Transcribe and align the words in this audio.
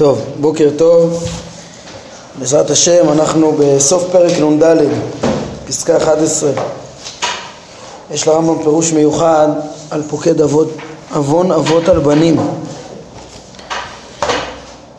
טוב, 0.00 0.20
בוקר 0.40 0.68
טוב. 0.76 1.24
בעזרת 2.38 2.70
השם 2.70 3.08
אנחנו 3.12 3.52
בסוף 3.58 4.04
פרק 4.12 4.32
נ"ד, 4.38 4.76
פסקה 5.68 5.96
11. 5.96 6.50
יש 8.10 8.28
לרמב"ם 8.28 8.62
פירוש 8.62 8.92
מיוחד 8.92 9.48
על 9.90 10.02
פוקד 10.08 10.40
אבות, 10.40 10.68
עוון 11.14 11.52
אבות 11.52 11.88
על 11.88 11.98
בנים. 11.98 12.36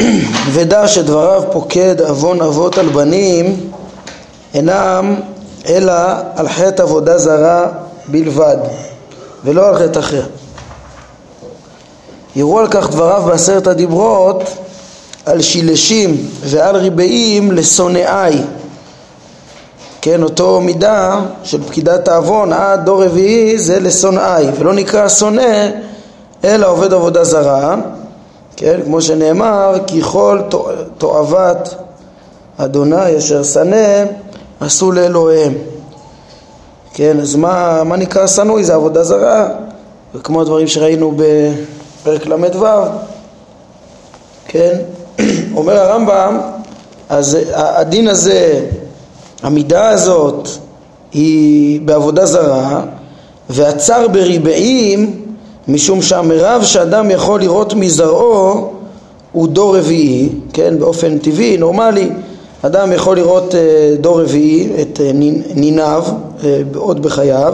ודע 0.53 0.87
שדבריו 0.87 1.43
פוקד 1.51 2.01
עוון 2.01 2.41
אבות 2.41 2.77
על 2.77 2.89
בנים 2.89 3.71
אינם 4.53 5.15
אלא 5.65 5.93
על 6.35 6.49
חטא 6.49 6.81
עבודה 6.81 7.17
זרה 7.17 7.67
בלבד 8.07 8.57
ולא 9.43 9.67
על 9.67 9.75
חטא 9.75 9.99
אחר. 9.99 10.23
יראו 12.35 12.59
על 12.59 12.67
כך 12.67 12.89
דבריו 12.89 13.23
בעשרת 13.25 13.67
הדיברות 13.67 14.43
על 15.25 15.41
שילשים 15.41 16.29
ועל 16.41 16.75
ריבעים 16.75 17.51
לשונאי. 17.51 18.37
כן, 20.01 20.23
אותו 20.23 20.61
מידה 20.61 21.21
של 21.43 21.63
פקידת 21.63 22.07
העוון 22.07 22.53
עד 22.53 22.85
דור 22.85 23.03
רביעי 23.03 23.57
זה 23.57 23.79
לשונאי 23.79 24.45
ולא 24.59 24.73
נקרא 24.73 25.09
שונא 25.09 25.69
אלא 26.43 26.71
עובד 26.71 26.93
עבודה 26.93 27.23
זרה. 27.23 27.75
כן, 28.55 28.79
כמו 28.85 29.01
שנאמר 29.01 29.77
כי 29.87 30.01
כל 30.01 30.41
תועבת 30.97 31.75
אדוני 32.57 33.17
אשר 33.17 33.43
שנא 33.43 34.03
עשו 34.59 34.91
לאלוהיהם 34.91 35.53
כן, 36.93 37.19
אז 37.19 37.35
מה, 37.35 37.83
מה 37.83 37.95
נקרא 37.95 38.27
שנואי? 38.27 38.63
זה 38.63 38.75
עבודה 38.75 39.03
זרה. 39.03 39.49
וכמו 40.15 40.41
הדברים 40.41 40.67
שראינו 40.67 41.13
בפרק 41.17 42.25
ל"ו. 42.25 42.65
כן, 44.47 44.79
אומר 45.55 45.77
הרמב"ם, 45.77 46.39
אז 47.09 47.37
הדין 47.53 48.07
הזה, 48.07 48.65
המידה 49.43 49.89
הזאת 49.89 50.47
היא 51.13 51.81
בעבודה 51.81 52.25
זרה 52.25 52.81
והצר 53.49 54.07
בריבעים 54.07 55.21
משום 55.67 56.01
שהמרב 56.01 56.63
שאדם 56.63 57.11
יכול 57.11 57.39
לראות 57.39 57.73
מזרעו 57.73 58.71
הוא 59.31 59.47
דור 59.47 59.77
רביעי, 59.77 60.29
כן, 60.53 60.79
באופן 60.79 61.17
טבעי, 61.17 61.57
נורמלי, 61.57 62.09
אדם 62.61 62.91
יכול 62.91 63.15
לראות 63.15 63.55
אה, 63.55 63.95
דור 63.99 64.21
רביעי, 64.21 64.69
את 64.81 65.01
אה, 65.01 65.11
ניניו, 65.55 66.03
אה, 66.43 66.61
עוד 66.75 67.01
בחייו, 67.01 67.53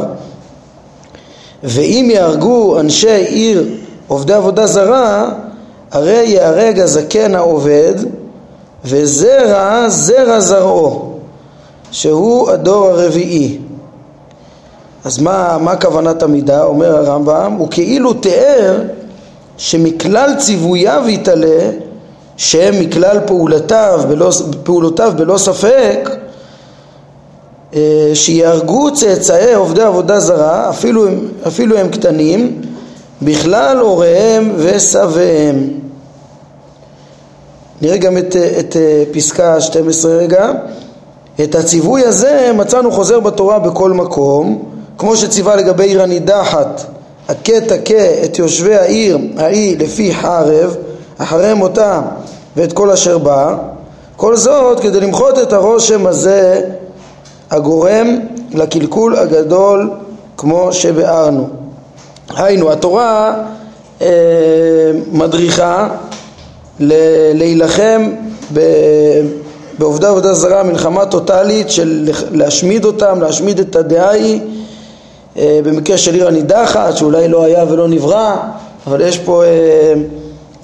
ואם 1.64 2.10
יהרגו 2.14 2.80
אנשי 2.80 3.10
עיר 3.10 3.66
עובדי 4.08 4.34
עבודה 4.34 4.68
זרה, 4.68 5.30
הרי 5.92 6.24
ייהרג 6.26 6.80
הזקן 6.80 7.36
העובד 7.36 7.94
וזרע 8.86 9.90
זרע 9.90 10.40
זרעו 10.40 11.14
שהוא 11.92 12.50
הדור 12.50 12.88
הרביעי 12.88 13.58
אז 15.06 15.20
מה, 15.20 15.58
מה 15.62 15.76
כוונת 15.76 16.24
המידה? 16.24 16.64
אומר 16.64 16.96
הרמב"ם 16.96 17.56
הוא 17.58 17.68
כאילו 17.72 18.14
תיאר 18.14 18.82
שמכלל 19.58 20.34
ציווייו 20.38 21.04
יתעלה 21.08 21.72
שהם 22.38 22.80
מכלל 22.80 23.20
פעולותיו 23.26 24.04
בלא, 24.08 24.32
פעולותיו 24.64 25.14
בלא 25.16 25.38
ספק 25.38 26.10
אה, 27.74 28.12
שיהרגו 28.14 28.94
צאצאי 28.94 29.54
עובדי 29.54 29.82
עבודה 29.82 30.20
זרה 30.20 30.70
אפילו, 30.70 31.06
אפילו 31.48 31.78
הם 31.78 31.90
קטנים 31.90 32.62
בכלל 33.22 33.80
הוריהם 33.80 34.54
וסביהם. 34.58 35.70
נראה 37.82 37.98
גם 37.98 38.18
את, 38.18 38.36
את 38.60 38.76
פסקה 39.12 39.62
12 39.62 40.12
רגע. 40.12 40.52
את 41.44 41.56
הציווי 41.56 42.06
הזה 42.06 42.52
מצאנו 42.56 42.92
חוזר 42.92 43.20
בתורה 43.20 43.60
בכל 43.60 43.92
מקום, 43.92 44.64
כמו 44.98 45.16
שציווה 45.16 45.56
לגבי 45.56 45.84
עיר 45.84 46.02
הנידחת, 46.02 46.82
הכה 47.28 47.62
תכה 47.62 48.24
את 48.26 48.40
יושבי 48.40 48.76
העיר 48.76 49.18
ההיא 49.38 49.80
לפי 49.80 50.14
חרב, 50.14 50.76
אחרי 51.18 51.54
מותה 51.54 52.02
ואת 52.56 52.74
כל 52.74 52.92
אשר 52.92 53.18
בא, 53.18 53.58
כל 54.16 54.36
זאת 54.36 54.80
כדי 54.80 55.00
למחות 55.00 55.40
את 55.40 55.54
הרושם 55.54 56.08
הזה 56.08 56.62
הגורם 57.52 58.20
לקלקול 58.52 59.16
הגדול 59.16 59.92
כמו 60.38 60.74
שביארנו. 60.74 61.67
היינו, 62.36 62.72
התורה 62.72 63.34
אה, 64.02 64.08
מדריכה 65.12 65.88
להילחם 67.34 68.12
בעובדי 69.80 70.08
עבודה 70.08 70.34
זרה, 70.34 70.64
מלחמה 70.64 71.06
טוטאלית 71.06 71.70
של 71.70 72.10
להשמיד 72.32 72.86
אותם, 72.86 73.22
להשמיד 73.22 73.60
את 73.60 73.76
הדעה 73.76 74.10
היא 74.10 74.40
אה, 75.38 75.60
במקרה 75.64 75.98
של 75.98 76.14
עיר 76.14 76.28
הנידחת, 76.28 76.98
שאולי 76.98 77.28
לא 77.28 77.44
היה 77.44 77.64
ולא 77.70 77.88
נברא, 77.88 78.36
אבל 78.88 79.02
יש 79.02 79.18
פה 79.18 79.44
אה, 79.44 79.50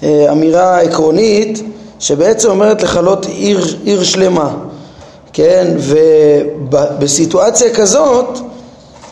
אה, 0.03 0.31
אמירה 0.31 0.79
עקרונית 0.79 1.63
שבעצם 1.99 2.49
אומרת 2.49 2.83
לכלות 2.83 3.25
עיר, 3.25 3.77
עיר 3.83 4.03
שלמה, 4.03 4.53
כן, 5.33 5.67
ובסיטואציה 6.69 7.73
כזאת, 7.73 8.39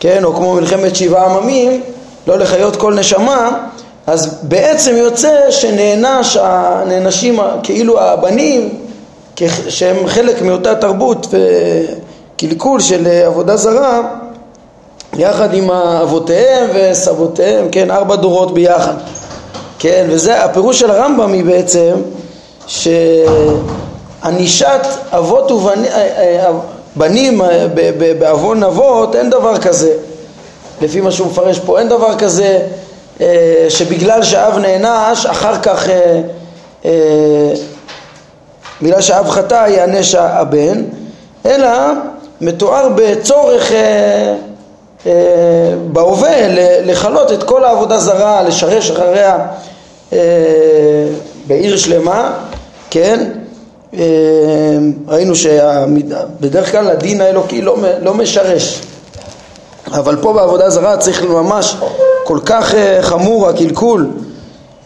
כן, 0.00 0.24
או 0.24 0.34
כמו 0.34 0.54
מלחמת 0.54 0.96
שבעה 0.96 1.36
עממים, 1.36 1.82
לא 2.26 2.38
לחיות 2.38 2.76
כל 2.76 2.94
נשמה, 2.94 3.50
אז 4.06 4.38
בעצם 4.42 4.96
יוצא 4.96 5.50
שנענש, 5.50 6.36
נענשים 6.86 7.38
כאילו 7.62 8.00
הבנים, 8.00 8.68
שהם 9.68 9.96
חלק 10.06 10.42
מאותה 10.42 10.74
תרבות 10.74 11.26
וקלקול 11.30 12.80
של 12.80 13.06
עבודה 13.26 13.56
זרה, 13.56 14.00
יחד 15.16 15.54
עם 15.54 15.70
אבותיהם 15.70 16.70
וסבותיהם, 16.74 17.68
כן, 17.72 17.90
ארבע 17.90 18.16
דורות 18.16 18.54
ביחד, 18.54 18.94
כן, 19.78 20.06
וזה 20.10 20.44
הפירוש 20.44 20.80
של 20.80 20.90
הרמב"ם 20.90 21.32
היא 21.32 21.44
בעצם 21.44 21.92
שענישת 24.26 24.86
אבות 25.10 25.52
ובנים 26.96 27.40
בעוון 28.18 28.62
אבות 28.62 29.16
אין 29.16 29.30
דבר 29.30 29.58
כזה 29.58 29.92
לפי 30.82 31.00
מה 31.00 31.10
שהוא 31.10 31.26
מפרש 31.26 31.58
פה, 31.58 31.78
אין 31.78 31.88
דבר 31.88 32.18
כזה 32.18 32.58
אה, 33.20 33.66
שבגלל 33.68 34.22
שאב 34.22 34.58
נענש, 34.58 35.26
אחר 35.26 35.58
כך, 35.62 35.88
אה, 35.88 36.20
אה, 36.84 36.90
בגלל 38.82 39.00
שאב 39.00 39.30
חטא 39.30 39.68
יענש 39.68 40.14
הבן, 40.14 40.82
אלא 41.46 41.68
מתואר 42.40 42.88
בצורך 42.96 43.72
אה, 43.72 44.34
אה, 45.06 45.12
בהווה 45.92 46.48
לכלות 46.84 47.32
את 47.32 47.42
כל 47.42 47.64
העבודה 47.64 47.98
זרה, 47.98 48.42
לשרש 48.42 48.90
אחריה 48.90 49.38
אה, 50.12 50.18
בעיר 51.46 51.76
שלמה, 51.76 52.32
כן? 52.90 53.24
אה, 53.98 54.00
ראינו 55.08 55.34
שבדרך 55.34 56.72
כלל 56.72 56.90
הדין 56.90 57.20
האלוקי 57.20 57.62
לא, 57.62 57.76
לא 58.02 58.14
משרש 58.14 58.82
אבל 59.92 60.16
פה 60.16 60.32
בעבודה 60.32 60.70
זרה 60.70 60.96
צריך 60.96 61.22
ממש 61.22 61.76
כל 62.24 62.38
כך 62.44 62.74
אה, 62.74 62.98
חמור 63.02 63.48
הקלקול 63.48 64.10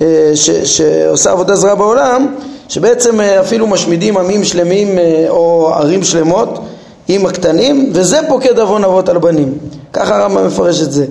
אה, 0.00 0.33
שעושה 0.65 1.31
עבודה 1.31 1.56
זרה 1.56 1.75
בעולם 1.75 2.34
שבעצם 2.69 3.21
אה, 3.21 3.41
אפילו 3.41 3.66
משמידים 3.66 4.16
עמים 4.16 4.45
שלמים 4.45 4.99
או 5.28 5.71
ערים 5.75 6.05
שלמות 6.05 6.59
עם 7.09 7.27
הקטנים 7.27 7.91
וזה 7.95 8.21
פוקד 8.28 8.59
עוון 8.59 8.84
אבות 8.84 9.09
על 9.09 9.19
בנים. 9.19 9.59
ככה 9.93 10.16
הרמב"ם 10.16 10.47
מפרש 10.47 10.83
את 10.83 10.93
זה. 10.93 11.06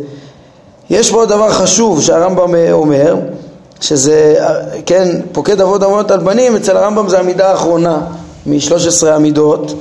יש 0.89 1.11
פה 1.11 1.17
עוד 1.17 1.29
דבר 1.29 1.49
חשוב 1.49 2.01
שהרמב"ם 2.01 2.53
אומר 2.71 3.15
שזה, 3.81 4.35
כן, 4.85 5.19
פוקד 5.31 5.61
אבות 5.61 5.83
אבות 5.83 6.11
על 6.11 6.19
בנים 6.19 6.55
אצל 6.55 6.77
הרמב"ם 6.77 7.09
זה 7.09 7.19
המידה 7.19 7.51
האחרונה 7.51 7.97
מ-13 8.45 9.07
המידות 9.07 9.73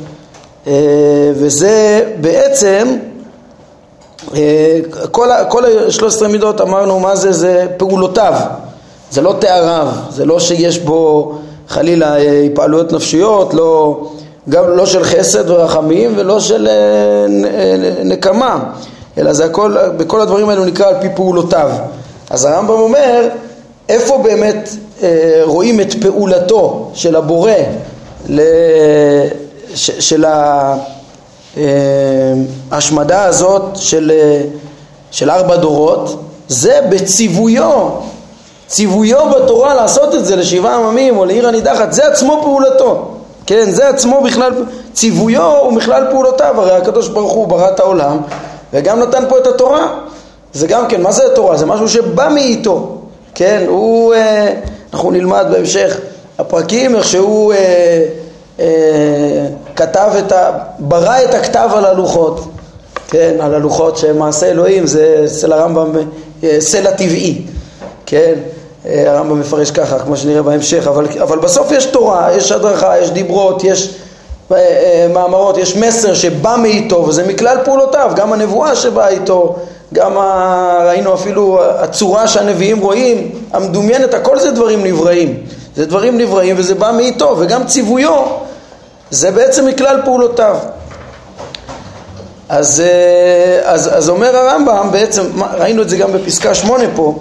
וזה 1.34 2.04
בעצם 2.20 2.96
כל, 5.10 5.28
כל 5.48 5.64
ה-13 5.64 6.26
מידות 6.28 6.60
אמרנו 6.60 7.00
מה 7.00 7.16
זה, 7.16 7.32
זה 7.32 7.66
פעולותיו, 7.76 8.34
זה 9.10 9.20
לא 9.22 9.34
תאריו, 9.38 9.88
זה 10.10 10.24
לא 10.24 10.40
שיש 10.40 10.78
בו 10.78 11.34
חלילה 11.68 12.16
אה, 12.16 12.40
התפעלויות 12.40 12.92
נפשיות, 12.92 13.54
לא, 13.54 14.00
גם 14.48 14.76
לא 14.76 14.86
של 14.86 15.04
חסד 15.04 15.50
ורחמים 15.50 16.12
ולא 16.16 16.40
של 16.40 16.68
אה, 16.68 18.04
נקמה, 18.04 18.64
אלא 19.18 19.32
זה 19.32 19.44
הכל, 19.44 19.76
בכל 19.96 20.20
הדברים 20.20 20.48
האלו 20.48 20.64
נקרא 20.64 20.88
על 20.88 20.94
פי 21.00 21.08
פעולותיו. 21.14 21.70
אז 22.30 22.44
הרמב"ם 22.44 22.74
אומר, 22.74 23.28
איפה 23.88 24.18
באמת 24.18 24.68
רואים 25.44 25.80
את 25.80 25.94
פעולתו 26.00 26.90
של 26.94 27.16
הבורא, 27.16 27.52
של 29.74 30.24
ה... 30.24 30.74
ההשמדה 32.70 33.24
הזאת 33.24 33.62
של, 33.74 34.12
של 35.10 35.30
ארבע 35.30 35.56
דורות 35.56 36.20
זה 36.48 36.80
בציוויו 36.88 37.88
ציוויו 38.66 39.30
בתורה 39.30 39.74
לעשות 39.74 40.14
את 40.14 40.24
זה 40.24 40.36
לשבעה 40.36 40.76
עממים 40.76 41.16
או 41.16 41.24
לעיר 41.24 41.48
הנידחת, 41.48 41.92
זה 41.92 42.06
עצמו 42.06 42.40
פעולתו. 42.42 43.10
כן, 43.46 43.70
זה 43.70 43.88
עצמו 43.88 44.20
בכלל, 44.20 44.52
ציוויו 44.92 45.56
הוא 45.56 45.76
בכלל 45.76 46.06
פעולותיו, 46.10 46.60
הרי 46.60 46.72
הקדוש 46.72 47.08
ברוך 47.08 47.32
הוא 47.32 47.48
ברא 47.48 47.68
את 47.68 47.80
העולם 47.80 48.18
וגם 48.72 49.00
נתן 49.00 49.24
פה 49.28 49.38
את 49.38 49.46
התורה. 49.46 49.88
זה 50.52 50.66
גם 50.66 50.88
כן, 50.88 51.02
מה 51.02 51.12
זה 51.12 51.26
התורה? 51.26 51.56
זה 51.56 51.66
משהו 51.66 51.88
שבא 51.88 52.28
מאיתו, 52.34 52.98
כן, 53.34 53.64
הוא, 53.68 54.14
אה, 54.14 54.54
אנחנו 54.92 55.10
נלמד 55.10 55.46
בהמשך 55.50 56.00
הפרקים 56.38 56.96
איך 56.96 57.04
שהוא 57.04 57.52
אה, 57.52 58.04
אה, 58.60 59.46
כתב 59.76 60.10
את 60.18 60.32
ה... 60.32 60.50
ברא 60.78 61.22
את 61.24 61.34
הכתב 61.34 61.68
על 61.74 61.84
הלוחות, 61.84 62.44
כן, 63.08 63.36
על 63.40 63.54
הלוחות 63.54 63.96
שמעשה 63.96 64.46
אלוהים 64.46 64.86
זה 64.86 65.22
אצל 65.24 65.52
הרמב"ם 65.52 65.92
אה, 66.44 66.56
סלע 66.60 66.90
טבעי, 66.90 67.42
כן, 68.06 68.34
אה, 68.86 69.10
הרמב"ם 69.10 69.40
מפרש 69.40 69.70
ככה, 69.70 69.98
כמו 69.98 70.16
שנראה 70.16 70.42
בהמשך, 70.42 70.86
אבל, 70.86 71.06
אבל 71.22 71.38
בסוף 71.38 71.72
יש 71.72 71.86
תורה, 71.86 72.28
יש 72.36 72.52
הדרכה, 72.52 72.98
יש 72.98 73.10
דיברות, 73.10 73.64
יש 73.64 73.94
אה, 74.52 75.06
מאמרות, 75.14 75.58
יש 75.58 75.76
מסר 75.76 76.14
שבא 76.14 76.56
מאיתו, 76.62 77.04
וזה 77.08 77.26
מכלל 77.26 77.58
פעולותיו, 77.64 78.12
גם 78.16 78.32
הנבואה 78.32 78.76
שבאה 78.76 79.08
איתו, 79.08 79.56
גם 79.94 80.18
ה... 80.18 80.78
ראינו 80.86 81.14
אפילו 81.14 81.60
הצורה 81.62 82.28
שהנביאים 82.28 82.80
רואים, 82.80 83.30
המדומיינת, 83.52 84.14
הכל 84.14 84.38
זה 84.38 84.50
דברים 84.50 84.84
נבראים, 84.84 85.42
זה 85.76 85.86
דברים 85.86 86.18
נבראים 86.18 86.54
וזה 86.58 86.74
בא 86.74 86.92
מאיתו, 86.96 87.36
וגם 87.38 87.66
ציוויו 87.66 88.22
זה 89.14 89.30
בעצם 89.30 89.66
מכלל 89.66 90.00
פעולותיו. 90.04 90.56
אז, 92.48 92.82
אז, 93.62 93.90
אז 93.98 94.08
אומר 94.08 94.36
הרמב"ם, 94.36 94.88
בעצם, 94.92 95.22
ראינו 95.58 95.82
את 95.82 95.90
זה 95.90 95.96
גם 95.96 96.12
בפסקה 96.12 96.54
שמונה 96.54 96.84
פה, 96.94 97.18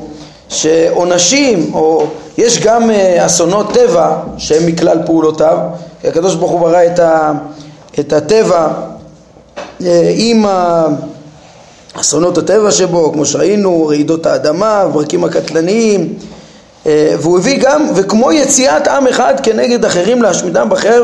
שעונשים, 0.50 1.72
או 1.74 2.08
יש 2.38 2.60
גם 2.60 2.92
אה, 2.92 3.26
אסונות 3.26 3.74
טבע 3.74 4.18
שהם 4.38 4.66
מכלל 4.66 5.00
פעולותיו, 5.06 5.58
כי 6.02 6.08
הקדוש 6.08 6.36
ברוך 6.36 6.52
הוא 6.52 6.60
ברא 6.60 6.86
את, 6.86 7.00
ה, 7.00 7.32
את 8.00 8.14
הטבע 8.14 8.68
אה, 9.86 10.12
עם 10.16 10.46
אסונות 11.94 12.38
הטבע 12.38 12.72
שבו, 12.72 13.14
כמו 13.14 13.26
שראינו, 13.26 13.88
רעידות 13.88 14.26
האדמה, 14.26 14.86
ברקים 14.94 15.24
הקטלניים, 15.24 16.02
אה, 16.02 16.33
והוא 16.86 17.38
הביא 17.38 17.60
גם, 17.62 17.88
וכמו 17.96 18.32
יציאת 18.32 18.88
עם 18.88 19.08
אחד 19.08 19.34
כנגד 19.44 19.86
אחרים 19.86 20.22
להשמידם 20.22 20.68
בחרב 20.70 21.04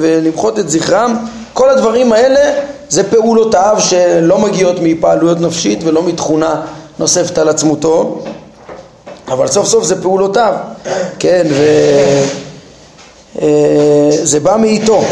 ולמחות 0.00 0.58
את 0.58 0.70
זכרם, 0.70 1.16
כל 1.52 1.70
הדברים 1.70 2.12
האלה 2.12 2.40
זה 2.88 3.10
פעולותיו 3.10 3.76
שלא 3.78 4.38
מגיעות 4.38 4.80
מהתפעלויות 4.80 5.40
נפשית 5.40 5.78
ולא 5.84 6.02
מתכונה 6.02 6.60
נוספת 6.98 7.38
על 7.38 7.48
עצמותו 7.48 8.22
אבל 9.28 9.46
סוף 9.46 9.66
סוף 9.66 9.84
זה 9.84 10.02
פעולותיו, 10.02 10.54
כן, 11.18 11.46
וזה 13.34 14.36
אה, 14.36 14.42
בא 14.42 14.56
מאיתו. 14.56 15.02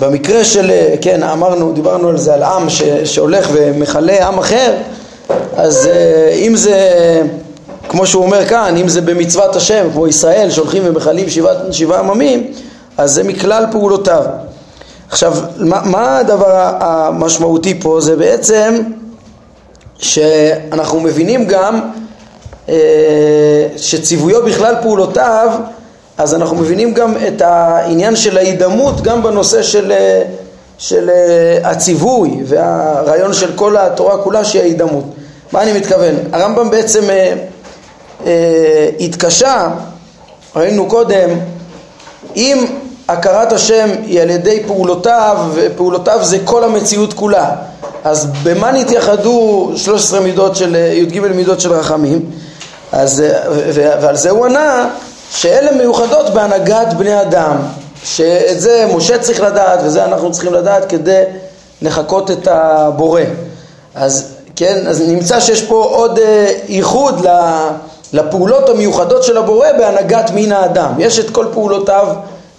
במקרה 0.00 0.44
של, 0.44 0.70
כן, 1.00 1.22
אמרנו, 1.22 1.72
דיברנו 1.72 2.08
על 2.08 2.18
זה, 2.18 2.34
על 2.34 2.42
עם 2.42 2.70
ש, 2.70 2.82
שהולך 3.04 3.48
ומכלה 3.52 4.26
עם 4.28 4.38
אחר, 4.38 4.74
אז 5.56 5.86
אה, 5.86 6.34
אם 6.34 6.56
זה, 6.56 6.78
כמו 7.92 8.06
שהוא 8.06 8.24
אומר 8.24 8.46
כאן, 8.46 8.76
אם 8.76 8.88
זה 8.88 9.00
במצוות 9.00 9.56
השם, 9.56 9.88
כמו 9.92 10.08
ישראל, 10.08 10.50
שהולכים 10.50 10.82
ומכלים 10.86 11.28
שבעה, 11.28 11.54
שבעה 11.72 11.98
עממים, 11.98 12.52
אז 12.98 13.12
זה 13.12 13.22
מכלל 13.22 13.64
פעולותיו. 13.72 14.24
עכשיו, 15.08 15.34
מה, 15.56 15.80
מה 15.84 16.18
הדבר 16.18 16.76
המשמעותי 16.80 17.80
פה? 17.80 18.00
זה 18.00 18.16
בעצם 18.16 18.82
שאנחנו 19.98 21.00
מבינים 21.00 21.46
גם 21.46 21.80
אה, 22.68 22.74
שציוויו 23.76 24.44
בכלל 24.44 24.74
פעולותיו, 24.82 25.50
אז 26.18 26.34
אנחנו 26.34 26.56
מבינים 26.56 26.94
גם 26.94 27.14
את 27.28 27.42
העניין 27.42 28.16
של 28.16 28.38
ההידמות 28.38 29.00
גם 29.00 29.22
בנושא 29.22 29.62
של, 29.62 29.92
אה, 29.92 30.22
של 30.78 31.10
אה, 31.10 31.70
הציווי 31.70 32.40
והרעיון 32.44 33.32
של 33.32 33.56
כל 33.56 33.76
התורה 33.76 34.18
כולה 34.18 34.44
שהיא 34.44 34.62
ההידמות. 34.62 35.04
מה 35.52 35.62
אני 35.62 35.72
מתכוון? 35.72 36.14
הרמב"ם 36.32 36.70
בעצם 36.70 37.02
אה, 38.26 38.30
אה, 38.30 38.88
התקשה, 39.00 39.68
ראינו 40.56 40.86
קודם, 40.86 41.30
אם 42.36 42.66
הכרת 43.08 43.52
השם 43.52 43.88
היא 44.02 44.20
על 44.20 44.30
ידי 44.30 44.62
פעולותיו, 44.66 45.36
ופעולותיו 45.54 46.18
זה 46.22 46.38
כל 46.44 46.64
המציאות 46.64 47.12
כולה, 47.12 47.50
אז 48.04 48.26
במה 48.42 48.72
נתייחדו 48.72 49.70
13 49.76 50.20
מידות 50.20 50.56
של, 50.56 50.74
י"ג 50.74 51.20
מידות 51.20 51.60
של 51.60 51.72
רחמים? 51.72 52.30
אז, 52.92 53.22
ועל 53.74 54.16
זה 54.16 54.30
הוא 54.30 54.46
ענה 54.46 54.88
שאלה 55.30 55.72
מיוחדות 55.72 56.30
בהנהגת 56.30 56.92
בני 56.98 57.20
אדם, 57.20 57.56
שאת 58.04 58.60
זה 58.60 58.86
משה 58.96 59.18
צריך 59.18 59.40
לדעת 59.40 59.80
וזה 59.84 60.04
אנחנו 60.04 60.32
צריכים 60.32 60.54
לדעת 60.54 60.88
כדי 60.88 61.22
לחקות 61.82 62.30
את 62.30 62.48
הבורא. 62.50 63.20
אז 63.94 64.28
כן, 64.56 64.86
אז 64.86 65.00
נמצא 65.00 65.40
שיש 65.40 65.62
פה 65.62 65.84
עוד 65.84 66.18
אה, 66.18 66.52
ייחוד 66.68 67.26
לפעולות 68.12 68.68
המיוחדות 68.68 69.22
של 69.22 69.36
הבורא 69.36 69.72
בהנהגת 69.78 70.30
מין 70.30 70.52
האדם. 70.52 70.92
יש 70.98 71.18
את 71.18 71.30
כל 71.30 71.46
פעולותיו 71.52 72.06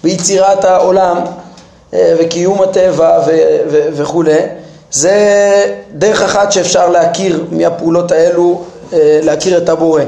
ביצירת 0.04 0.66
העולם 0.66 1.18
אה, 1.94 2.16
וקיום 2.20 2.62
הטבע 2.62 3.20
וכולי. 3.70 4.40
זה 4.92 5.16
דרך 5.94 6.22
אחת 6.22 6.52
שאפשר 6.52 6.90
להכיר 6.90 7.46
מהפעולות 7.52 8.12
האלו 8.12 8.62
אה, 8.94 9.20
להכיר 9.24 9.58
את 9.58 9.70
הבורא. 9.70 10.02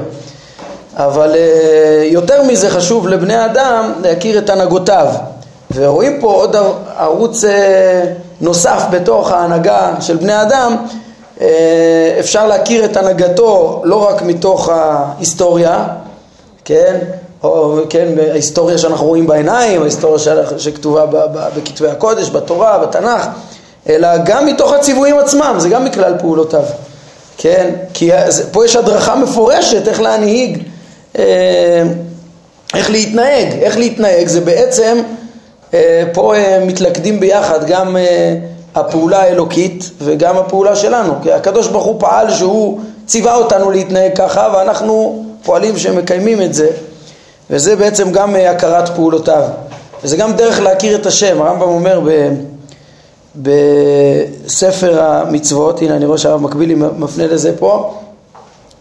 אבל 0.96 1.34
אה, 1.36 2.04
יותר 2.04 2.42
מזה 2.42 2.70
חשוב 2.70 3.08
לבני 3.08 3.44
אדם 3.44 3.92
להכיר 4.02 4.38
את 4.38 4.50
הנהגותיו. 4.50 5.06
ורואים 5.74 6.20
פה 6.20 6.32
עוד 6.32 6.56
ערוץ 6.98 7.44
נוסף 8.40 8.82
בתוך 8.90 9.32
ההנהגה 9.32 9.94
של 10.00 10.16
בני 10.16 10.42
אדם, 10.42 10.76
אפשר 12.20 12.46
להכיר 12.46 12.84
את 12.84 12.96
הנהגתו 12.96 13.82
לא 13.84 14.08
רק 14.08 14.22
מתוך 14.22 14.68
ההיסטוריה, 14.68 15.86
כן, 16.64 16.98
או 17.42 17.78
כן, 17.90 18.08
ההיסטוריה 18.30 18.78
שאנחנו 18.78 19.06
רואים 19.06 19.26
בעיניים, 19.26 19.82
ההיסטוריה 19.82 20.18
שכתובה 20.58 21.06
בכתבי 21.56 21.88
הקודש, 21.88 22.30
בתורה, 22.30 22.78
בתנ"ך, 22.78 23.26
אלא 23.88 24.08
גם 24.24 24.46
מתוך 24.46 24.72
הציוויים 24.72 25.18
עצמם, 25.18 25.54
זה 25.58 25.68
גם 25.68 25.84
מכלל 25.84 26.14
פעולותיו. 26.18 26.64
כן? 27.38 27.70
כי 27.94 28.10
פה 28.52 28.64
יש 28.64 28.76
הדרכה 28.76 29.16
מפורשת 29.16 29.88
איך 29.88 30.00
להנהיג, 30.00 30.62
אה, 31.18 31.82
איך 32.74 32.90
להתנהג. 32.90 33.52
איך 33.62 33.76
להתנהג 33.78 34.26
זה 34.26 34.40
בעצם, 34.40 34.98
אה, 35.74 36.04
פה 36.12 36.34
אה, 36.34 36.64
מתלכדים 36.66 37.20
ביחד 37.20 37.66
גם 37.66 37.96
הפעולה 38.76 39.22
האלוקית 39.22 39.90
וגם 39.98 40.36
הפעולה 40.36 40.76
שלנו. 40.76 41.12
כי 41.22 41.32
הקדוש 41.32 41.68
ברוך 41.68 41.84
הוא 41.84 42.00
פעל 42.00 42.30
שהוא 42.30 42.80
ציווה 43.06 43.36
אותנו 43.36 43.70
להתנהג 43.70 44.16
ככה 44.16 44.48
ואנחנו 44.54 45.24
פועלים 45.42 45.78
שמקיימים 45.78 46.42
את 46.42 46.54
זה. 46.54 46.68
וזה 47.50 47.76
בעצם 47.76 48.12
גם 48.12 48.36
הכרת 48.36 48.88
פעולותיו. 48.88 49.42
וזה 50.04 50.16
גם 50.16 50.32
דרך 50.32 50.60
להכיר 50.60 50.96
את 50.96 51.06
השם. 51.06 51.42
הרמב"ם 51.42 51.68
אומר 51.68 52.00
ב... 52.04 52.28
בספר 53.36 55.02
המצוות, 55.02 55.82
הנה 55.82 55.96
אני 55.96 56.06
רואה 56.06 56.18
שהרב 56.18 56.40
מקבילי 56.40 56.74
מפנה 56.74 57.26
לזה 57.26 57.52
פה, 57.58 57.94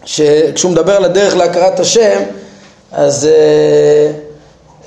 שכשהוא 0.05 0.71
מדבר 0.71 0.95
על 0.95 1.05
הדרך 1.05 1.35
להכרת 1.35 1.79
השם, 1.79 2.21
אז 2.91 3.27
uh, 3.29 4.13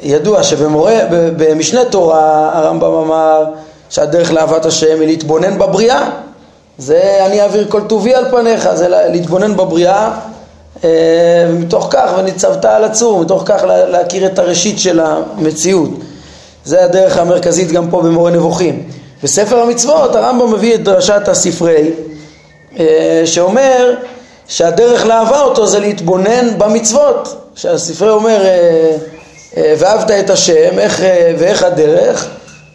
ידוע 0.03 0.43
שבמורה, 0.43 0.99
במשנה 1.11 1.85
תורה 1.85 2.51
הרמב"ם 2.55 2.93
אמר 2.93 3.45
שהדרך 3.91 4.33
לאהבת 4.33 4.67
השם 4.67 5.01
היא 5.01 5.07
להתבונן 5.07 5.59
בבריאה, 5.59 6.11
זה 6.79 7.27
אני 7.27 7.41
אעביר 7.41 7.67
כל 7.69 7.81
טובי 7.87 8.15
על 8.15 8.31
פניך, 8.31 8.75
זה 8.75 8.89
להתבונן 8.89 9.57
בבריאה 9.57 10.11
uh, 10.77 10.85
ומתוך 11.49 11.89
כך 11.91 12.11
וניצבת 12.19 12.65
על 12.65 12.85
הצור, 12.85 13.21
מתוך 13.21 13.43
כך 13.47 13.63
להכיר 13.65 14.27
את 14.27 14.39
הראשית 14.39 14.79
של 14.79 15.01
המציאות. 15.01 15.91
זה 16.65 16.85
הדרך 16.85 17.19
המרכזית 17.19 17.73
גם 17.73 17.91
פה 17.91 18.03
במורה 18.03 18.31
נבוכים. 18.31 18.89
בספר 19.23 19.59
המצוות 19.59 20.17
הרמב"ם 20.17 20.53
מביא 20.53 20.75
את 20.75 20.83
דרשת 20.83 21.29
הספרי 21.29 21.91
אה, 22.79 23.23
שאומר 23.25 23.95
שהדרך 24.49 25.07
לאהבה 25.07 25.41
אותו 25.41 25.67
זה 25.67 25.81
להתבונן 25.81 26.59
במצוות 26.59 27.51
שהספרי 27.55 28.11
אומר 28.11 28.45
אה, 28.45 28.97
אה, 29.57 29.75
ואהבת 29.79 30.11
את 30.11 30.31
השם 30.31 30.79
איך, 30.79 31.03
ואיך 31.39 31.63
הדרך 31.63 32.29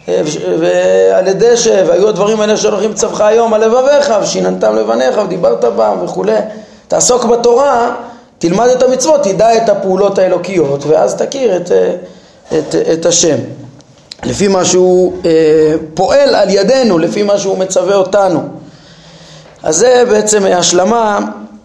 ועל 0.08 1.28
ידי 1.28 1.56
ש... 1.56 1.66
והיו 1.66 2.08
הדברים 2.08 2.40
האלה 2.40 2.56
שהולכים 2.56 2.94
צווך 2.94 3.20
היום 3.20 3.54
על 3.54 3.64
לבביך 3.64 4.12
ושיננתם 4.22 4.76
לבניך 4.76 5.18
ודיברת 5.24 5.64
בם 5.64 5.96
וכולי 6.04 6.36
תעסוק 6.88 7.24
בתורה 7.24 7.94
תלמד 8.38 8.68
את 8.68 8.82
המצוות 8.82 9.22
תדע 9.22 9.56
את 9.56 9.68
הפעולות 9.68 10.18
האלוקיות 10.18 10.84
ואז 10.86 11.14
תכיר 11.14 11.56
את, 11.56 11.70
את, 12.52 12.74
את 12.92 13.06
השם 13.06 13.36
לפי 14.24 14.48
מה 14.48 14.64
שהוא 14.64 15.12
אה, 15.24 15.74
פועל 15.94 16.34
על 16.34 16.50
ידינו, 16.50 16.98
לפי 16.98 17.22
מה 17.22 17.38
שהוא 17.38 17.58
מצווה 17.58 17.94
אותנו. 17.94 18.40
אז 19.62 19.76
זה 19.76 20.04
בעצם 20.08 20.44
השלמה 20.44 21.18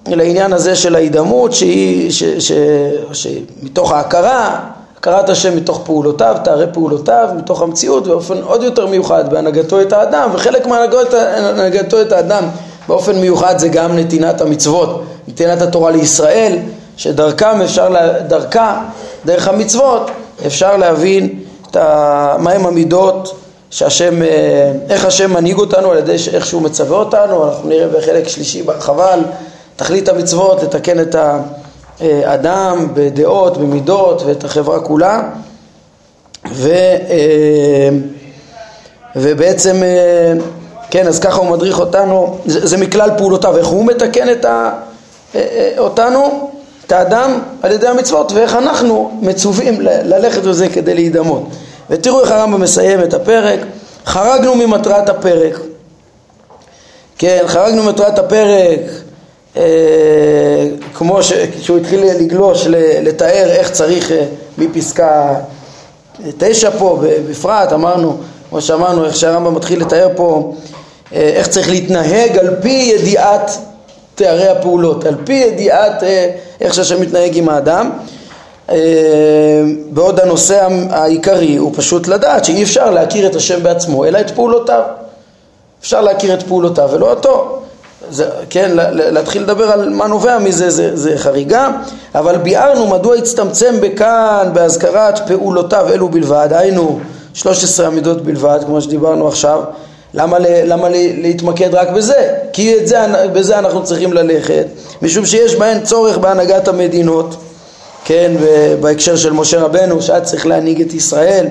לעניין 0.07 0.53
הזה 0.53 0.75
של 0.75 0.95
ההידמות 0.95 1.53
שהיא, 1.53 2.11
ש, 2.11 2.23
ש, 2.23 2.43
ש, 2.51 2.53
שמתוך 3.13 3.91
ההכרה, 3.91 4.59
הכרת 4.99 5.29
השם 5.29 5.55
מתוך 5.55 5.81
פעולותיו, 5.85 6.37
תארי 6.43 6.65
פעולותיו, 6.73 7.29
מתוך 7.37 7.61
המציאות 7.61 8.07
באופן 8.07 8.41
עוד 8.41 8.63
יותר 8.63 8.87
מיוחד 8.87 9.31
בהנהגתו 9.31 9.81
את 9.81 9.93
האדם 9.93 10.29
וחלק 10.33 10.67
מהנהגתו 10.67 12.01
את 12.01 12.11
האדם 12.11 12.43
באופן 12.87 13.15
מיוחד 13.15 13.59
זה 13.59 13.67
גם 13.67 13.97
נתינת 13.97 14.41
המצוות, 14.41 15.03
נתינת 15.27 15.61
התורה 15.61 15.91
לישראל 15.91 16.57
שדרכם 16.97 17.61
אפשר, 17.61 17.87
דרכה, 18.27 18.81
דרך 19.25 19.47
המצוות 19.47 20.11
אפשר 20.45 20.77
להבין 20.77 21.39
את 21.71 21.75
ה, 21.75 22.35
מהם 22.39 22.65
המידות 22.65 23.35
שהשם, 23.69 24.21
אה, 24.21 24.71
איך 24.89 25.05
השם 25.05 25.33
מנהיג 25.33 25.57
אותנו 25.57 25.91
על 25.91 25.97
ידי 25.97 26.15
איך 26.33 26.45
שהוא 26.45 26.61
מצווה 26.61 26.97
אותנו, 26.97 27.47
אנחנו 27.47 27.69
נראה 27.69 27.87
בחלק 27.87 28.27
שלישי 28.27 28.63
בהרחבה 28.63 29.13
על 29.13 29.19
תכלית 29.75 30.09
המצוות, 30.09 30.63
לתקן 30.63 30.99
את 30.99 31.15
האדם 32.01 32.87
בדעות, 32.93 33.57
במידות 33.57 34.21
ואת 34.25 34.43
החברה 34.43 34.79
כולה. 34.79 35.21
ו, 36.51 36.69
אה, 37.09 37.89
ובעצם, 39.15 39.83
אה, 39.83 40.33
כן, 40.89 41.07
אז 41.07 41.19
ככה 41.19 41.39
הוא 41.39 41.51
מדריך 41.51 41.79
אותנו, 41.79 42.37
זה, 42.45 42.67
זה 42.67 42.77
מכלל 42.77 43.09
פעולותיו, 43.17 43.57
איך 43.57 43.67
הוא 43.67 43.85
מתקן 43.85 44.29
את 44.31 44.45
ה, 44.45 44.71
אותנו, 45.77 46.49
את 46.85 46.91
האדם, 46.91 47.39
על 47.61 47.71
ידי 47.71 47.87
המצוות, 47.87 48.31
ואיך 48.31 48.55
אנחנו 48.55 49.19
מצווים 49.21 49.81
ללכת 49.81 50.41
בזה 50.41 50.69
כדי 50.69 50.93
להידמות. 50.93 51.43
ותראו 51.89 52.21
איך 52.21 52.31
הרמב"ם 52.31 52.61
מסיים 52.61 53.03
את 53.03 53.13
הפרק, 53.13 53.59
חרגנו 54.05 54.55
ממטרת 54.55 55.09
הפרק, 55.09 55.59
כן, 57.17 57.43
חרגנו 57.47 57.83
ממטרת 57.83 58.19
הפרק, 58.19 58.79
אה, 58.79 59.08
כמו 60.93 61.23
ש... 61.23 61.33
שהוא 61.61 61.77
התחיל 61.77 62.03
לגלוש, 62.19 62.67
לתאר 63.01 63.49
איך 63.49 63.71
צריך 63.71 64.11
אה, 64.11 64.25
מפסקה 64.57 65.35
תשע 66.37 66.69
פה 66.79 67.01
בפרט, 67.29 67.73
אמרנו, 67.73 68.17
כמו 68.49 68.61
שאמרנו, 68.61 69.05
איך 69.05 69.15
שהרמב"ם 69.15 69.55
מתחיל 69.55 69.81
לתאר 69.81 70.07
פה 70.15 70.53
אה, 71.13 71.19
איך 71.19 71.47
צריך 71.47 71.69
להתנהג 71.69 72.37
על 72.37 72.55
פי 72.61 72.93
ידיעת 72.95 73.51
תארי 74.15 74.47
הפעולות, 74.47 75.05
על 75.05 75.15
פי 75.25 75.33
ידיעת 75.33 76.03
אה, 76.03 76.31
איך 76.61 76.73
שהשם 76.73 77.01
מתנהג 77.01 77.37
עם 77.37 77.49
האדם. 77.49 77.89
אה, 78.69 78.75
בעוד 79.89 80.19
הנושא 80.19 80.67
העיקרי 80.89 81.55
הוא 81.55 81.71
פשוט 81.75 82.07
לדעת 82.07 82.45
שאי 82.45 82.63
אפשר 82.63 82.89
להכיר 82.89 83.27
את 83.27 83.35
השם 83.35 83.63
בעצמו 83.63 84.05
אלא 84.05 84.19
את 84.19 84.31
פעולותיו. 84.31 84.81
אפשר 85.81 86.01
להכיר 86.01 86.33
את 86.33 86.43
פעולותיו 86.43 86.89
ולא 86.91 87.09
אותו. 87.09 87.61
זה, 88.11 88.29
כן, 88.49 88.71
להתחיל 88.91 89.41
לדבר 89.41 89.71
על 89.71 89.89
מה 89.89 90.07
נובע 90.07 90.39
מזה 90.39 90.69
זה, 90.69 90.95
זה 90.95 91.17
חריגה, 91.17 91.69
אבל 92.15 92.37
ביארנו 92.37 92.87
מדוע 92.87 93.15
הצטמצם 93.15 93.75
בכאן 93.81 94.49
בהזכרת 94.53 95.27
פעולותיו 95.27 95.87
אלו 95.93 96.09
בלבד, 96.09 96.47
היינו 96.51 96.99
13 97.33 97.87
עמידות 97.87 98.21
בלבד, 98.21 98.59
כמו 98.65 98.81
שדיברנו 98.81 99.27
עכשיו, 99.27 99.61
למה, 100.13 100.37
למה 100.39 100.87
להתמקד 100.91 101.75
רק 101.75 101.89
בזה? 101.89 102.33
כי 102.53 102.77
את 102.77 102.87
זה, 102.87 102.97
בזה 103.33 103.59
אנחנו 103.59 103.83
צריכים 103.83 104.13
ללכת, 104.13 104.65
משום 105.01 105.25
שיש 105.25 105.55
בהן 105.55 105.79
צורך 105.83 106.17
בהנהגת 106.17 106.67
המדינות 106.67 107.35
כן, 108.05 108.31
בהקשר 108.81 109.15
של 109.15 109.33
משה 109.33 109.59
רבנו, 109.59 110.01
שאת 110.01 110.23
צריך 110.23 110.47
להנהיג 110.47 110.81
את 110.81 110.93
ישראל, 110.93 111.47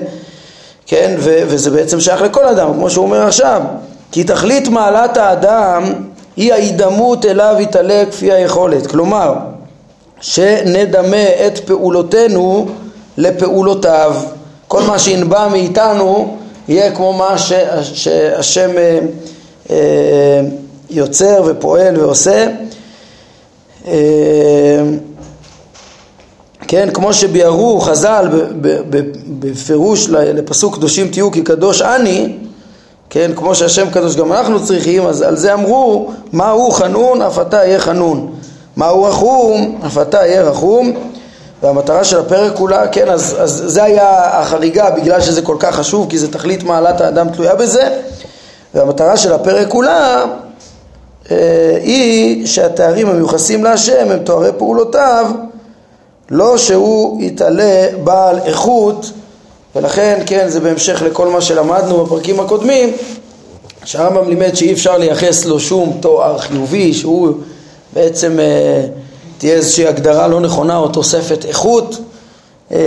כן, 0.85 1.15
ו- 1.19 1.41
וזה 1.47 1.71
בעצם 1.71 1.99
שייך 1.99 2.21
לכל 2.21 2.45
אדם, 2.45 2.73
כמו 2.73 2.89
שהוא 2.89 3.05
אומר 3.05 3.27
עכשיו, 3.27 3.61
כי 4.11 4.23
תכלית 4.23 4.67
מעלת 4.67 5.17
האדם 5.17 5.83
היא 6.39 6.53
ההידמות 6.53 7.25
אליו 7.25 7.55
יתעלה 7.59 8.03
כפי 8.11 8.31
היכולת, 8.31 8.87
כלומר, 8.87 9.33
שנדמה 10.21 11.45
את 11.47 11.59
פעולותינו 11.59 12.67
לפעולותיו, 13.17 14.15
כל 14.67 14.81
מה 14.83 14.99
שינבע 14.99 15.47
מאיתנו 15.47 16.37
יהיה 16.67 16.91
כמו 16.91 17.13
מה 17.13 17.37
שהשם 17.83 18.69
אה, 18.77 18.99
אה, 19.69 20.41
יוצר 20.89 21.43
ופועל 21.45 21.97
ועושה. 21.97 22.47
אה, 23.87 23.93
כן, 26.67 26.89
כמו 26.93 27.13
שביארו 27.13 27.79
חז"ל 27.79 28.27
בפירוש 29.39 30.09
לפסוק 30.09 30.75
קדושים 30.75 31.07
תהיו 31.07 31.31
כי 31.31 31.41
קדוש 31.41 31.81
אני, 31.81 32.33
כן, 33.09 33.31
כמו 33.35 33.55
שהשם 33.55 33.89
קדוש 33.89 34.15
גם 34.15 34.33
אנחנו 34.33 34.65
צריכים, 34.65 35.05
אז 35.05 35.21
על 35.21 35.35
זה 35.35 35.53
אמרו, 35.53 36.11
מה 36.31 36.49
הוא 36.49 36.71
חנון 36.71 37.21
אף 37.21 37.39
אתה 37.39 37.57
יהיה 37.57 37.79
חנון, 37.79 38.31
מה 38.75 38.87
הוא 38.87 39.07
רחום 39.07 39.79
אף 39.85 39.97
אתה 39.97 40.17
יהיה 40.17 40.41
רחום, 40.41 40.91
והמטרה 41.63 42.03
של 42.03 42.19
הפרק 42.19 42.55
כולה, 42.55 42.87
כן, 42.87 43.09
אז, 43.09 43.35
אז 43.39 43.63
זה 43.65 43.83
היה 43.83 44.39
החריגה 44.39 44.89
בגלל 44.89 45.21
שזה 45.21 45.41
כל 45.41 45.55
כך 45.59 45.75
חשוב, 45.75 46.09
כי 46.09 46.17
זה 46.17 46.31
תכלית 46.31 46.63
מעלת 46.63 47.01
האדם 47.01 47.29
תלויה 47.29 47.55
בזה, 47.55 47.99
והמטרה 48.73 49.17
של 49.17 49.33
הפרק 49.33 49.67
כולה 49.67 50.25
אה, 51.31 51.77
היא 51.81 52.47
שהתארים 52.47 53.09
המיוחסים 53.09 53.63
להשם 53.63 54.11
הם 54.11 54.19
תוארי 54.19 54.51
פעולותיו 54.57 55.31
לא 56.29 56.57
שהוא 56.57 57.21
יתעלה 57.21 57.87
בעל 58.03 58.39
איכות 58.45 59.11
ולכן 59.75 60.21
כן 60.25 60.47
זה 60.47 60.59
בהמשך 60.59 61.01
לכל 61.01 61.27
מה 61.27 61.41
שלמדנו 61.41 62.05
בפרקים 62.05 62.39
הקודמים 62.39 62.93
שהרמב"ם 63.85 64.29
לימד 64.29 64.55
שאי 64.55 64.73
אפשר 64.73 64.97
לייחס 64.97 65.45
לו 65.45 65.59
שום 65.59 65.97
תואר 65.99 66.37
חיובי 66.37 66.93
שהוא 66.93 67.33
בעצם 67.93 68.39
אה, 68.39 68.85
תהיה 69.37 69.53
איזושהי 69.53 69.87
הגדרה 69.87 70.27
לא 70.27 70.41
נכונה 70.41 70.77
או 70.77 70.87
תוספת 70.87 71.45
איכות 71.45 71.97
אה, 72.71 72.77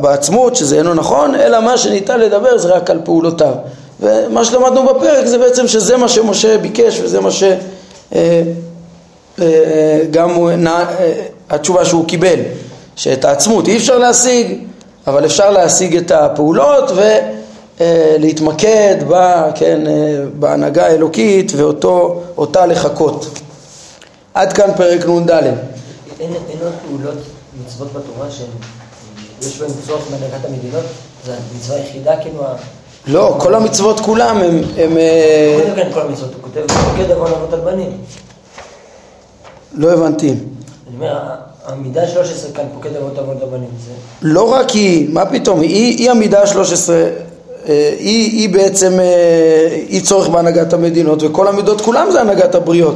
בעצמות 0.00 0.56
שזה 0.56 0.78
אינו 0.78 0.94
נכון 0.94 1.34
אלא 1.34 1.60
מה 1.60 1.78
שניתן 1.78 2.20
לדבר 2.20 2.58
זה 2.58 2.68
רק 2.68 2.90
על 2.90 3.00
פעולותיו. 3.04 3.54
ומה 4.00 4.44
שלמדנו 4.44 4.86
בפרק 4.86 5.26
זה 5.26 5.38
בעצם 5.38 5.68
שזה 5.68 5.96
מה 5.96 6.08
שמשה 6.08 6.58
ביקש 6.58 7.00
וזה 7.00 7.20
מה 7.20 7.30
שגם 7.30 7.54
אה, 8.12 8.42
אה, 9.40 10.84
אה, 11.00 11.24
התשובה 11.50 11.84
שהוא 11.84 12.06
קיבל, 12.06 12.38
שאת 12.96 13.24
העצמות 13.24 13.68
אי 13.68 13.76
אפשר 13.76 13.98
להשיג, 13.98 14.58
אבל 15.06 15.24
אפשר 15.24 15.50
להשיג 15.50 15.96
את 15.96 16.10
הפעולות 16.10 16.90
ולהתמקד 17.80 18.96
בה, 19.08 19.50
כן, 19.54 19.80
בהנהגה 20.38 20.86
האלוקית 20.86 21.52
ואותה 21.56 22.66
לחכות. 22.66 23.26
עד 24.34 24.52
כאן 24.52 24.70
פרק 24.76 25.06
נ"ד. 25.06 25.30
אין, 25.30 25.54
אין 26.20 26.58
עוד 26.62 26.72
פעולות, 26.88 27.18
מצוות 27.64 27.92
בתורה 27.92 28.30
שיש 28.30 29.58
בהן 29.58 29.70
צורך 29.86 30.02
בהנהגת 30.10 30.44
המדינות? 30.44 30.84
זו 31.26 31.32
המצווה 31.54 31.76
היחידה 31.76 32.16
כאילו? 32.22 32.42
לא, 33.06 33.36
כל 33.38 33.54
המצוות 33.54 34.00
כולם 34.00 34.36
הם... 34.36 34.62
הם 34.76 34.90
הוא 34.92 35.60
כותב 35.60 35.76
כאן 35.76 35.92
כל 35.92 36.00
המצוות, 36.00 36.34
הוא 36.34 36.42
כותב, 36.42 36.60
פוקד 36.66 37.10
עוון 37.10 37.32
אבות 37.32 37.52
על 37.52 37.60
בנים. 37.60 37.98
לא 39.72 39.92
הבנתי. 39.92 40.28
אני 40.28 40.36
אומר, 40.94 41.18
המידה 41.66 42.06
13 42.08 42.50
כאן 42.52 42.64
פוקד 42.74 42.96
אבות 42.96 43.18
אבות 43.18 43.42
הבנים 43.42 43.68
זה... 43.86 43.92
לא 44.22 44.52
רק 44.52 44.70
היא, 44.70 45.08
מה 45.12 45.26
פתאום, 45.26 45.60
היא, 45.60 45.98
היא 45.98 46.10
המידה 46.10 46.46
13, 46.46 46.96
אה, 46.96 47.10
היא, 47.98 48.40
היא 48.40 48.48
בעצם, 48.50 49.00
אה, 49.00 49.68
היא 49.88 50.02
צורך 50.02 50.28
בהנהגת 50.28 50.72
המדינות 50.72 51.22
וכל 51.22 51.48
המידות 51.48 51.80
כולם 51.80 52.10
זה 52.10 52.20
הנהגת 52.20 52.54
הבריות, 52.54 52.94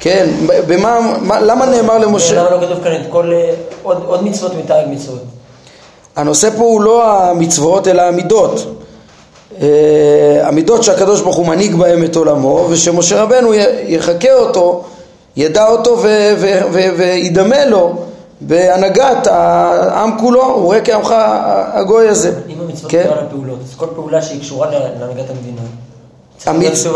כן, 0.00 0.26
במה, 0.68 1.16
מה, 1.22 1.40
למה 1.40 1.66
נאמר 1.66 1.98
למשה... 1.98 2.42
למה 2.42 2.50
לא 2.50 2.66
כתוב 2.66 2.84
כאן 2.84 2.94
את 2.94 3.06
כל, 3.10 3.32
אה, 3.32 3.54
עוד, 3.82 4.02
עוד 4.06 4.24
מצוות 4.24 4.52
מתאג 4.54 4.84
מצוות? 4.90 5.22
הנושא 6.16 6.50
פה 6.50 6.62
הוא 6.62 6.80
לא 6.80 7.12
המצוות 7.12 7.88
אלא 7.88 8.02
המידות. 8.02 8.74
המידות 10.42 10.82
שהקדוש 10.82 11.20
ברוך 11.20 11.36
הוא 11.36 11.46
מנהיג 11.46 11.74
בהם 11.74 12.04
את 12.04 12.16
עולמו 12.16 12.66
ושמשה 12.70 13.22
רבנו 13.22 13.54
יחקה 13.86 14.34
אותו 14.34 14.84
ידע 15.38 15.66
אותו 15.66 16.02
וידמה 16.96 17.64
לו 17.64 17.92
בהנהגת 18.40 19.26
העם 19.26 20.18
כולו, 20.18 20.44
הוא 20.44 20.64
רואה 20.64 20.80
כעמך 20.80 21.14
הגוי 21.72 22.08
הזה. 22.08 22.32
אם 22.48 22.60
המצוות 22.60 22.90
כן? 22.90 23.06
על 23.12 23.18
הפעולות, 23.26 23.58
אז 23.64 23.74
כל 23.76 23.86
פעולה 23.94 24.22
שהיא 24.22 24.40
קשורה 24.40 24.70
להנהגת 24.70 25.30
המדינה. 25.30 25.60
המצ... 26.46 26.86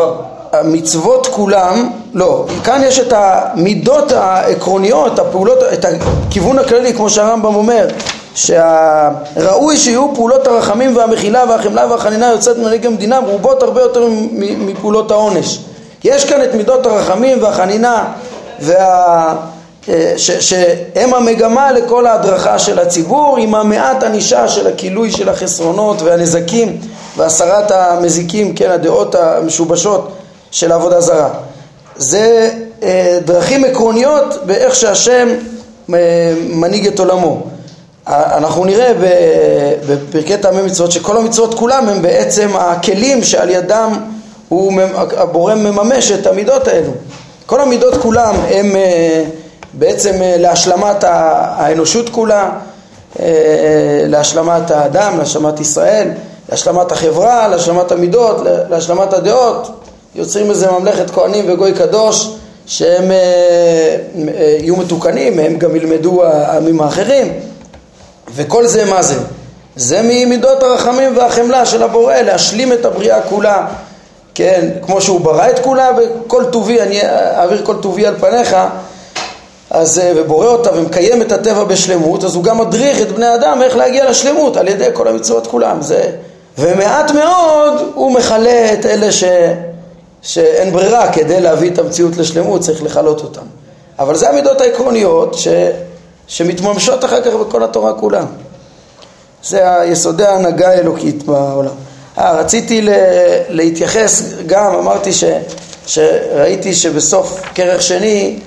המצוות 0.53 1.27
כולם, 1.27 1.91
לא, 2.15 2.47
כאן 2.65 2.81
יש 2.85 3.01
את 3.01 3.13
המידות 3.17 4.13
העקרוניות, 4.13 5.19
הפעולות, 5.19 5.59
את 5.73 5.85
הכיוון 5.85 6.59
הכללי, 6.59 6.95
כמו 6.95 7.11
שהרמב"ם 7.11 7.55
אומר, 7.55 7.89
שהראוי 8.35 9.77
שיהיו 9.77 10.15
פעולות 10.15 10.47
הרחמים 10.47 10.97
והמחילה 10.97 11.45
והחמלה 11.49 11.87
והחנינה 11.91 12.31
יוצאת 12.31 12.59
מנהיג 12.59 12.87
המדינה 12.87 13.21
מרובות 13.21 13.63
הרבה 13.63 13.81
יותר 13.83 14.07
מפעולות 14.39 15.11
העונש. 15.11 15.59
יש 16.05 16.25
כאן 16.25 16.45
את 16.45 16.55
מידות 16.55 16.87
הרחמים 16.87 17.43
והחנינה 17.43 18.13
וה... 18.63 19.37
אה, 19.89 20.15
ש, 20.17 20.31
שהם 20.31 21.15
המגמה 21.15 21.73
לכל 21.73 22.07
ההדרכה 22.07 22.59
של 22.59 22.79
הציבור 22.79 23.37
עם 23.39 23.55
המעט 23.55 24.03
ענישה 24.03 24.49
של 24.49 24.67
הכילוי 24.67 25.11
של 25.11 25.29
החסרונות 25.29 26.03
והנזקים 26.03 26.81
והסרת 27.17 27.71
המזיקים, 27.71 28.55
כן, 28.55 28.71
הדעות 28.71 29.15
המשובשות 29.15 30.13
של 30.51 30.73
עבודה 30.73 31.01
זרה. 31.01 31.29
זה 31.97 32.51
אה, 32.83 33.19
דרכים 33.25 33.65
עקרוניות 33.65 34.47
באיך 34.47 34.75
שהשם 34.75 35.29
אה, 35.95 36.35
מנהיג 36.49 36.87
את 36.87 36.99
עולמו. 36.99 37.43
אנחנו 38.07 38.65
נראה 38.65 38.93
בפרקי 39.89 40.37
טעמי 40.37 40.63
מצוות 40.63 40.93
שכל 40.93 41.17
המצוות 41.17 41.55
כולם 41.55 41.89
הם 41.89 42.03
בעצם 42.03 42.51
הכלים 42.57 43.25
שעל 43.25 43.51
ידם 43.51 43.99
הוא, 44.49 44.73
הבורא 45.17 45.55
מממש 45.55 46.11
את 46.11 46.27
המידות 46.27 46.69
האלו. 46.69 46.93
כל 47.47 47.61
המידות 47.61 47.95
כולם 47.97 48.35
הם 48.51 48.77
בעצם 49.73 50.15
להשלמת 50.21 51.05
האנושות 51.05 52.09
כולה, 52.09 52.51
להשלמת 54.09 54.71
האדם, 54.71 55.19
להשלמת 55.19 55.61
ישראל, 55.61 56.09
להשלמת 56.49 56.93
החברה, 56.93 57.49
להשלמת 57.49 57.93
המידות, 57.93 58.37
להשלמת 58.71 59.13
הדעות, 59.13 59.71
יוצרים 60.15 60.51
איזה 60.51 60.71
ממלכת 60.71 61.11
כהנים 61.11 61.45
וגוי 61.49 61.73
קדוש 61.73 62.29
שהם 62.67 63.11
אה, 63.11 63.17
אה, 64.29 64.57
יהיו 64.61 64.77
מתוקנים, 64.77 65.39
הם 65.39 65.59
גם 65.59 65.77
ילמדו 65.77 66.25
העמים 66.25 66.81
האחרים. 66.81 67.33
וכל 68.35 68.67
זה 68.67 68.85
מה 68.85 69.03
זה? 69.03 69.15
זה 69.77 70.01
ממידות 70.03 70.63
הרחמים 70.63 71.17
והחמלה 71.17 71.67
של 71.67 71.83
הבורא, 71.83 72.15
להשלים 72.15 72.73
את 72.73 72.85
הבריאה 72.85 73.23
כולה, 73.23 73.67
כן, 74.35 74.69
כמו 74.83 75.01
שהוא 75.01 75.21
ברא 75.21 75.51
את 75.51 75.59
כולה 75.59 75.91
וכל 75.97 76.45
טובי, 76.45 76.81
אני 76.81 77.01
אעביר 77.37 77.65
כל 77.65 77.77
טובי 77.83 78.07
על 78.07 78.15
פניך 78.21 78.57
אז, 79.73 79.99
אה, 79.99 80.13
ובורא 80.17 80.47
אותה 80.47 80.71
ומקיים 80.75 81.23
את 81.23 81.33
הטבע 81.33 81.65
בשלמות, 81.65 82.25
אז 82.25 82.35
הוא 82.35 82.45
גם 82.45 82.59
מדריך 82.59 83.01
את 83.03 83.13
בני 83.13 83.35
אדם 83.35 83.63
איך 83.63 83.77
להגיע 83.77 84.11
לשלמות 84.11 84.57
על 84.57 84.69
ידי 84.69 84.89
כל 84.93 85.09
המצוות 85.09 85.47
כולם. 85.47 85.83
זה, 85.83 86.11
ומעט 86.59 87.11
מאוד 87.11 87.93
הוא 87.95 88.13
מכלה 88.13 88.73
את 88.73 88.87
אלה 88.87 89.13
ש, 89.13 89.25
שאין 90.23 90.73
ברירה, 90.73 91.13
כדי 91.13 91.41
להביא 91.41 91.71
את 91.71 91.79
המציאות 91.79 92.17
לשלמות 92.17 92.61
צריך 92.61 92.83
לכלות 92.83 93.21
אותם. 93.21 93.43
אבל 93.99 94.17
זה 94.17 94.31
המידות 94.31 94.61
העקרוניות 94.61 95.35
ש, 95.35 95.49
שמתממשות 96.27 97.05
אחר 97.05 97.23
כך 97.23 97.33
בכל 97.35 97.65
התורה 97.65 97.93
כולה. 97.93 98.25
זה 99.45 99.63
יסודי 99.87 100.25
ההנהגה 100.25 100.69
האלוקית 100.69 101.23
בעולם. 101.23 101.75
אה, 102.23 102.33
רציתי 102.33 102.83
ל, 102.83 102.89
להתייחס 103.49 104.23
גם, 104.47 104.75
אמרתי 104.75 105.13
ש, 105.13 105.25
שראיתי 105.87 106.75
שבסוף 106.75 107.41
כרך 107.55 107.83
שני 107.83 108.39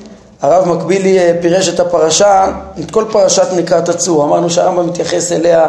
הרב 0.42 0.68
מקבילי 0.68 1.20
אה, 1.20 1.32
פירש 1.42 1.70
את 1.70 1.80
הפרשה, 1.80 2.46
את 2.80 2.92
כל 2.92 3.06
פרשת 3.12 3.48
נקרת 3.56 3.90
הצור, 3.90 4.24
אמרנו 4.24 4.50
שהרמב"ם 4.50 4.88
מתייחס 4.88 5.32
אליה 5.32 5.68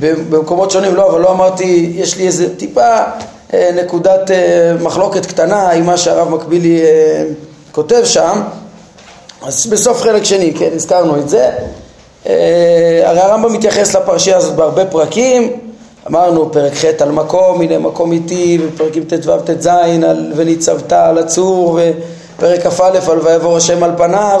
במקומות 0.00 0.70
שונים, 0.70 0.94
לא, 0.94 1.10
אבל 1.10 1.20
לא 1.20 1.30
אמרתי, 1.30 1.92
יש 1.94 2.16
לי 2.16 2.26
איזה 2.26 2.56
טיפה 2.56 2.96
אה, 3.54 3.70
נקודת 3.74 4.30
אה, 4.30 4.74
מחלוקת 4.80 5.26
קטנה 5.26 5.70
עם 5.70 5.86
מה 5.86 5.96
שהרב 5.96 6.28
מקבילי 6.28 6.82
כותב 7.72 8.02
שם, 8.04 8.42
אז 9.42 9.66
בסוף 9.66 10.02
חלק 10.02 10.24
שני, 10.24 10.54
כן, 10.54 10.70
הזכרנו 10.74 11.16
את 11.16 11.28
זה. 11.28 11.50
הרי 13.04 13.20
הרמב"ם 13.20 13.52
מתייחס 13.52 13.96
לפרשייה 13.96 14.36
הזאת 14.36 14.54
בהרבה 14.54 14.84
פרקים, 14.84 15.69
אמרנו 16.06 16.52
פרק 16.52 16.74
ח' 16.74 16.84
על 16.84 17.10
מקום, 17.10 17.60
הנה 17.60 17.78
מקום 17.78 18.12
איתי, 18.12 18.58
ופרקים 18.66 19.04
ט"ו 19.04 19.38
ט"ז 19.44 19.66
על 19.66 20.32
וניצבת 20.36 20.92
על 20.92 21.18
הצור, 21.18 21.78
פרק 22.36 22.66
כ"א 22.66 23.10
על 23.10 23.18
ויבוא 23.18 23.56
השם 23.56 23.82
על 23.82 23.90
פניו 23.96 24.40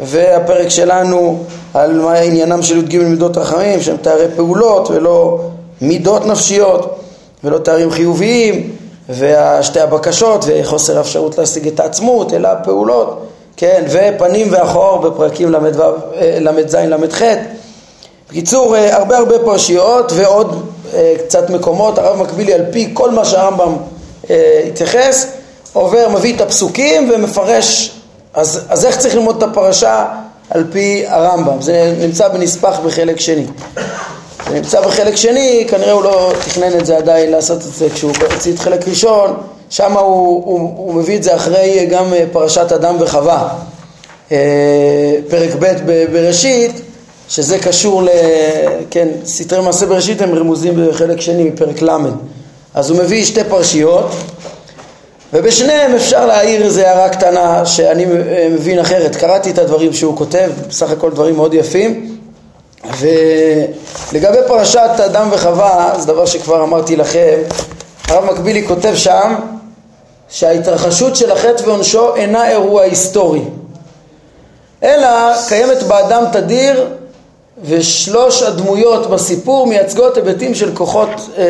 והפרק 0.00 0.68
שלנו 0.68 1.44
על 1.74 2.00
מה 2.00 2.14
עניינם 2.14 2.62
של 2.62 2.78
י"ג 2.78 2.98
מידות 2.98 3.36
רחמים 3.36 3.82
שהם 3.82 3.96
תארי 3.96 4.26
פעולות 4.36 4.90
ולא 4.90 5.40
מידות 5.80 6.26
נפשיות 6.26 7.00
ולא 7.44 7.58
תארים 7.58 7.90
חיוביים 7.90 8.70
ושתי 9.08 9.80
הבקשות 9.80 10.44
וחוסר 10.46 10.98
האפשרות 10.98 11.38
להשיג 11.38 11.66
את 11.66 11.80
העצמות 11.80 12.32
אלא 12.32 12.48
פעולות 12.64 13.26
כן 13.56 13.84
ופנים 13.90 14.48
ואחור 14.50 14.98
בפרקים 14.98 15.50
ל"ז 15.52 16.74
ל"ח. 16.74 17.22
בקיצור 18.30 18.76
אה, 18.76 18.96
הרבה 18.96 19.18
הרבה 19.18 19.38
פרשיות 19.38 20.12
ועוד 20.16 20.52
אה, 20.52 20.60
קצת 21.26 21.50
מקומות 21.50 21.98
הרב 21.98 22.16
מקבילי 22.22 22.54
על 22.54 22.62
פי 22.72 22.90
כל 22.94 23.10
מה 23.10 23.24
שהרמב"ם 23.24 23.76
אה, 24.30 24.62
התייחס 24.66 25.26
עובר, 25.72 26.08
מביא 26.08 26.36
את 26.36 26.40
הפסוקים 26.40 27.10
ומפרש, 27.14 27.92
אז, 28.34 28.60
אז 28.68 28.86
איך 28.86 28.96
צריך 28.96 29.14
ללמוד 29.14 29.36
את 29.36 29.42
הפרשה 29.42 30.06
על 30.50 30.64
פי 30.72 31.04
הרמב"ם? 31.06 31.62
זה 31.62 31.94
נמצא 32.00 32.28
בנספח 32.28 32.80
בחלק 32.84 33.20
שני. 33.20 33.46
זה 34.48 34.54
נמצא 34.54 34.80
בחלק 34.80 35.16
שני, 35.16 35.66
כנראה 35.70 35.92
הוא 35.92 36.02
לא 36.02 36.32
תכנן 36.44 36.78
את 36.78 36.86
זה 36.86 36.96
עדיין 36.96 37.30
לעשות 37.30 37.58
את 37.58 37.74
זה 37.74 37.90
כשהוא 37.94 38.12
הוציא 38.32 38.52
את 38.52 38.58
חלק 38.58 38.88
ראשון, 38.88 39.36
שם 39.70 39.92
הוא, 39.92 40.42
הוא, 40.44 40.74
הוא 40.76 40.94
מביא 40.94 41.16
את 41.16 41.22
זה 41.22 41.36
אחרי 41.36 41.86
גם 41.90 42.14
אה, 42.14 42.24
פרשת 42.32 42.72
אדם 42.72 42.96
וחווה. 43.00 43.48
אה, 44.32 44.36
פרק 45.30 45.50
ב' 45.58 45.72
בראשית, 46.12 46.72
שזה 47.28 47.58
קשור 47.58 48.02
ל... 48.02 48.08
כן, 48.90 49.08
סתרי 49.26 49.60
מעשה 49.60 49.86
בראשית 49.86 50.22
הם 50.22 50.34
רמוזים 50.34 50.74
בחלק 50.88 51.20
שני 51.20 51.44
מפרק 51.44 51.82
ל'. 51.82 51.90
אז 52.74 52.90
הוא 52.90 52.98
מביא 52.98 53.24
שתי 53.24 53.44
פרשיות, 53.44 54.10
ובשניהם 55.32 55.94
אפשר 55.94 56.26
להעיר 56.26 56.62
איזו 56.62 56.80
הערה 56.80 57.08
קטנה 57.08 57.66
שאני 57.66 58.06
מבין 58.50 58.78
אחרת. 58.78 59.16
קראתי 59.16 59.50
את 59.50 59.58
הדברים 59.58 59.92
שהוא 59.92 60.16
כותב, 60.16 60.50
בסך 60.68 60.90
הכל 60.90 61.10
דברים 61.10 61.36
מאוד 61.36 61.54
יפים. 61.54 62.18
ולגבי 62.98 64.38
פרשת 64.46 64.90
אדם 65.06 65.28
וחווה, 65.32 65.94
זה 65.98 66.06
דבר 66.06 66.26
שכבר 66.26 66.62
אמרתי 66.62 66.96
לכם, 66.96 67.38
הרב 68.08 68.24
מקבילי 68.24 68.66
כותב 68.66 68.94
שם 68.94 69.34
שההתרחשות 70.28 71.16
של 71.16 71.32
החטא 71.32 71.62
ועונשו 71.66 72.16
אינה 72.16 72.48
אירוע 72.50 72.82
היסטורי, 72.82 73.42
אלא 74.82 75.08
קיימת 75.48 75.82
באדם 75.82 76.24
תדיר 76.32 76.86
ושלוש 77.64 78.42
הדמויות 78.42 79.10
בסיפור 79.10 79.66
מייצגות 79.66 80.16
היבטים 80.16 80.54
של 80.54 80.74
כוחות, 80.74 81.08
אה, 81.38 81.44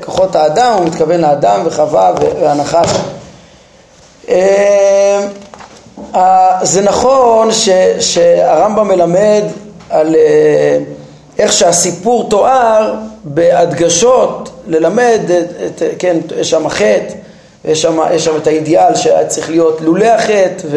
כוחות 0.00 0.36
האדם, 0.36 0.74
הוא 0.78 0.86
מתכוון 0.86 1.20
לאדם 1.20 1.60
וחווה 1.64 2.12
והנחש. 2.40 2.88
אה, 4.28 5.28
זה 6.62 6.80
נכון 6.80 7.52
ש, 7.52 7.68
שהרמב"ם 8.00 8.88
מלמד 8.88 9.42
על 9.90 10.14
אה, 10.14 10.78
איך 11.38 11.52
שהסיפור 11.52 12.30
תואר 12.30 12.94
בהדגשות, 13.24 14.50
ללמד, 14.66 15.20
את, 15.30 15.82
את, 15.82 15.82
כן, 15.98 16.16
יש 16.36 16.50
שם 16.50 16.68
חטא, 16.68 17.14
יש 17.64 17.82
שם, 17.82 17.98
יש 18.12 18.24
שם 18.24 18.36
את 18.36 18.46
האידיאל 18.46 18.94
שהיה 18.94 19.26
צריך 19.26 19.50
להיות 19.50 19.80
לולא 19.80 20.04
החטא 20.06 20.68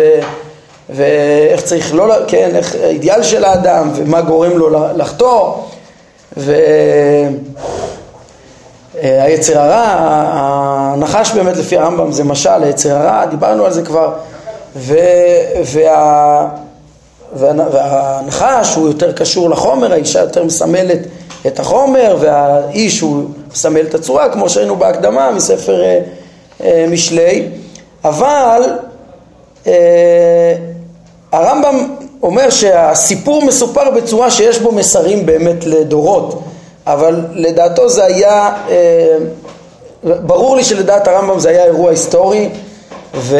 ואיך 0.90 1.62
צריך 1.62 1.96
לא, 1.96 2.14
כן, 2.28 2.56
איך 2.56 2.76
האידיאל 2.84 3.24
של 3.24 3.46
האדם 3.46 3.92
ומה 3.96 4.22
גורם 4.22 4.58
לו 4.58 4.70
לחטוא 4.96 5.54
והיצר 9.02 9.60
הרע, 9.60 9.84
הנחש 10.94 11.32
באמת 11.32 11.58
לפי 11.58 11.78
הרמב"ם 11.78 12.12
זה 12.12 12.24
משל 12.24 12.64
היצר 12.64 12.98
הרע, 12.98 13.26
דיברנו 13.26 13.66
על 13.66 13.74
זה 13.74 13.82
כבר 13.82 14.14
ו... 14.76 14.96
וה... 15.66 16.48
והנחש 17.36 18.76
הוא 18.76 18.88
יותר 18.88 19.12
קשור 19.12 19.50
לחומר, 19.50 19.94
האישה 19.94 20.20
יותר 20.20 20.44
מסמלת 20.44 21.00
את 21.48 21.60
החומר 21.60 22.18
והאיש 22.20 23.00
הוא 23.00 23.26
מסמל 23.52 23.82
את 23.82 23.96
הצורה 23.96 24.30
כמו 24.30 24.50
שהיינו 24.50 24.76
בהקדמה 24.76 25.32
מספר 25.32 25.84
אה, 25.84 26.00
אה, 26.64 26.86
משלי 26.90 27.48
אבל 28.04 28.62
אה, 29.68 30.56
הרמב"ם 31.36 31.96
אומר 32.24 32.50
שהסיפור 32.50 33.46
מסופר 33.46 33.92
בצורה 33.92 34.32
שיש 34.32 34.60
בו 34.60 34.72
מסרים 34.72 35.26
באמת 35.26 35.66
לדורות, 35.66 36.44
אבל 36.88 37.22
לדעתו 37.34 37.90
זה 37.90 38.06
היה, 38.06 38.54
אה, 38.70 39.18
ברור 40.04 40.56
לי 40.56 40.64
שלדעת 40.64 41.08
הרמב"ם 41.08 41.40
זה 41.40 41.50
היה 41.50 41.66
אירוע 41.66 41.90
היסטורי, 41.92 42.50
ו... 43.16 43.40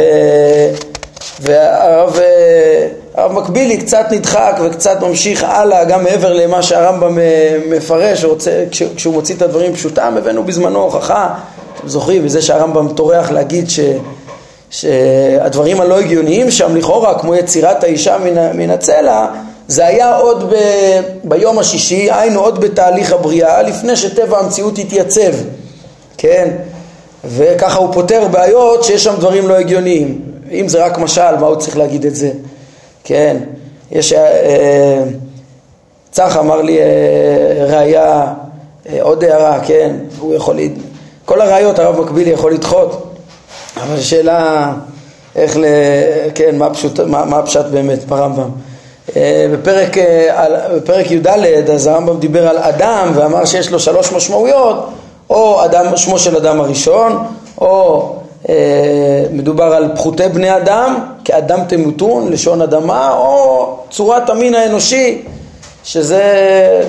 והרב 1.40 2.20
אה, 2.20 2.88
הרב 3.16 3.32
מקבילי 3.32 3.78
קצת 3.78 4.06
נדחק 4.12 4.60
וקצת 4.64 5.02
ממשיך 5.02 5.44
הלאה 5.44 5.84
גם 5.84 6.04
מעבר 6.04 6.34
למה 6.34 6.64
שהרמב"ם 6.64 7.20
אה, 7.20 7.58
מפרש, 7.70 8.24
רוצה, 8.24 8.64
כשהוא 8.96 9.14
מוציא 9.14 9.36
את 9.36 9.42
הדברים 9.42 9.74
פשוטם, 9.74 10.14
הבאנו 10.18 10.44
בזמנו 10.44 10.82
הוכחה, 10.82 11.34
אתם 11.78 11.88
זוכרים, 11.88 12.26
בזה 12.26 12.42
שהרמב"ם 12.42 12.88
טורח 12.96 13.32
להגיד 13.32 13.70
ש... 13.70 13.80
שהדברים 14.70 15.82
הלא 15.82 16.00
הגיוניים 16.00 16.52
שם 16.52 16.76
לכאורה, 16.76 17.20
כמו 17.20 17.36
יצירת 17.36 17.84
האישה 17.84 18.18
מן, 18.18 18.58
מן 18.58 18.70
הצלע, 18.70 19.28
זה 19.68 19.86
היה 19.86 20.16
עוד 20.16 20.54
ב, 20.54 20.56
ביום 21.24 21.60
השישי, 21.60 22.12
היינו 22.12 22.40
עוד 22.40 22.62
בתהליך 22.62 23.14
הבריאה, 23.14 23.62
לפני 23.62 23.96
שטבע 23.96 24.40
המציאות 24.40 24.78
התייצב, 24.78 25.32
כן? 26.18 26.50
וככה 27.26 27.80
הוא 27.80 27.94
פותר 27.94 28.28
בעיות 28.32 28.84
שיש 28.84 29.04
שם 29.04 29.16
דברים 29.20 29.48
לא 29.48 29.54
הגיוניים. 29.54 30.22
אם 30.52 30.68
זה 30.68 30.86
רק 30.86 30.98
משל, 30.98 31.36
מה 31.40 31.48
הוא 31.48 31.56
צריך 31.56 31.78
להגיד 31.78 32.06
את 32.06 32.16
זה? 32.16 32.32
כן, 33.04 33.38
יש... 33.92 34.14
אה, 34.14 35.04
צח 36.12 36.38
אמר 36.38 36.62
לי 36.62 36.80
אה, 36.80 36.86
ראייה, 37.68 38.34
אה, 38.90 38.98
עוד 39.02 39.24
הערה, 39.24 39.60
כן, 39.60 39.96
הוא 40.20 40.34
יכול... 40.34 40.60
כל 41.26 41.42
הראיות 41.42 41.80
הרב 41.80 42.02
מקבילי 42.02 42.32
יכול 42.32 42.54
לדחות 42.54 43.15
אבל 43.78 43.96
השאלה 43.96 44.74
איך 45.36 45.58
ל... 45.58 45.66
כן, 46.36 46.58
מה, 46.58 46.74
פשוט, 46.74 47.00
מה, 47.00 47.26
מה 47.26 47.40
הפשט 47.40 47.66
באמת 47.66 48.04
ברמב"ם. 48.04 48.50
אה, 49.16 49.48
בפרק, 49.54 49.98
אה, 49.98 50.46
בפרק 50.76 51.12
י"ד 51.12 51.28
אז 51.74 51.88
הרמב"ם 51.88 52.20
דיבר 52.20 52.48
על 52.48 52.58
אדם 52.58 53.12
ואמר 53.16 53.46
שיש 53.46 53.72
לו 53.72 53.80
שלוש 53.80 54.12
משמעויות 54.12 54.90
או 55.30 55.66
אדם, 55.66 55.98
שמו 55.98 56.20
של 56.20 56.36
אדם 56.36 56.62
הראשון 56.62 57.26
או 57.62 58.12
אה, 58.50 58.56
מדובר 59.32 59.74
על 59.74 59.92
פחותי 59.96 60.30
בני 60.30 60.58
אדם 60.58 61.00
כאדם 61.26 61.60
תמותון, 61.68 62.32
לשון 62.32 62.62
אדמה 62.62 63.14
או 63.14 63.78
צורת 63.90 64.30
המין 64.30 64.56
האנושי 64.56 65.22
שזה 65.84 66.24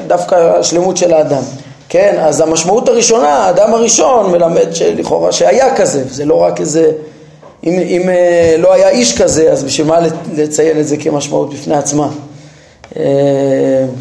דווקא 0.06 0.34
השלמות 0.34 0.96
של 0.96 1.14
האדם 1.14 1.42
כן, 1.88 2.16
אז 2.20 2.40
המשמעות 2.40 2.88
הראשונה, 2.88 3.28
האדם 3.28 3.74
הראשון 3.74 4.32
מלמד 4.32 4.72
שלכאורה 4.72 5.32
שהיה 5.32 5.76
כזה, 5.76 6.04
זה 6.08 6.24
לא 6.24 6.34
רק 6.34 6.60
איזה 6.60 6.92
אם, 7.64 7.78
אם 7.78 8.08
אה, 8.08 8.56
לא 8.58 8.72
היה 8.72 8.88
איש 8.88 9.18
כזה, 9.18 9.52
אז 9.52 9.64
בשביל 9.64 9.86
מה 9.86 9.98
לציין 10.36 10.80
את 10.80 10.86
זה 10.86 10.96
כמשמעות 10.96 11.54
בפני 11.54 11.74
עצמה? 11.74 12.08
אה, 12.96 13.02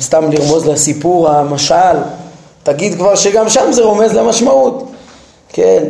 סתם 0.02 0.32
לרמוז 0.32 0.66
לסיפור, 0.68 1.30
המשל, 1.30 1.98
תגיד 2.64 2.96
כבר 2.96 3.16
שגם 3.16 3.50
שם 3.50 3.72
זה 3.72 3.84
רומז 3.84 4.14
למשמעות, 4.14 4.92
כן? 5.54 5.84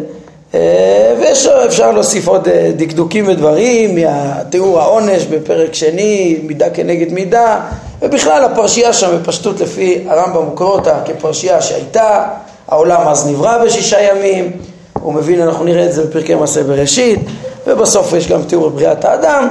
אה, 0.53 1.15
ואפשר 1.21 1.91
להוסיף 1.91 2.27
עוד 2.27 2.47
דקדוקים 2.77 3.27
ודברים, 3.27 3.95
מהתיאור 3.95 4.79
העונש 4.79 5.23
בפרק 5.23 5.73
שני, 5.73 6.39
מידה 6.43 6.69
כנגד 6.69 7.13
מידה, 7.13 7.61
ובכלל 8.01 8.43
הפרשייה 8.43 8.93
שם 8.93 9.17
בפשטות 9.17 9.59
לפי 9.59 10.05
הרמב"ם 10.07 10.63
אותה 10.63 10.99
כפרשייה 11.05 11.61
שהייתה, 11.61 12.27
העולם 12.67 13.07
אז 13.07 13.27
נברא 13.27 13.65
בשישה 13.65 14.01
ימים, 14.01 14.51
הוא 14.93 15.13
מבין, 15.13 15.41
אנחנו 15.41 15.65
נראה 15.65 15.85
את 15.85 15.93
זה 15.93 16.03
בפרקי 16.03 16.35
מעשה 16.35 16.63
בראשית, 16.63 17.19
ובסוף 17.67 18.13
יש 18.13 18.27
גם 18.27 18.43
תיאור 18.43 18.69
בריאת 18.69 19.05
האדם, 19.05 19.47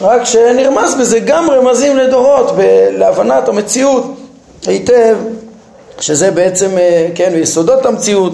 ורק 0.00 0.24
שנרמז 0.24 0.94
בזה 0.94 1.18
גם 1.18 1.50
רמזים 1.50 1.96
לדורות, 1.96 2.52
להבנת 2.90 3.48
המציאות 3.48 4.04
היטב, 4.66 5.16
שזה 6.00 6.30
בעצם, 6.30 6.78
אה, 6.78 7.08
כן, 7.14 7.32
יסודות 7.34 7.86
המציאות, 7.86 8.32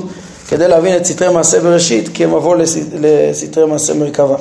כדי 0.48 0.68
להבין 0.68 0.96
את 0.96 1.06
סתרי 1.06 1.28
מעשה 1.28 1.60
בראשית 1.60 2.08
כמבוא 2.14 2.56
לסתרי 3.00 3.66
מעשה 3.66 3.94
מרכבה. 3.94 4.36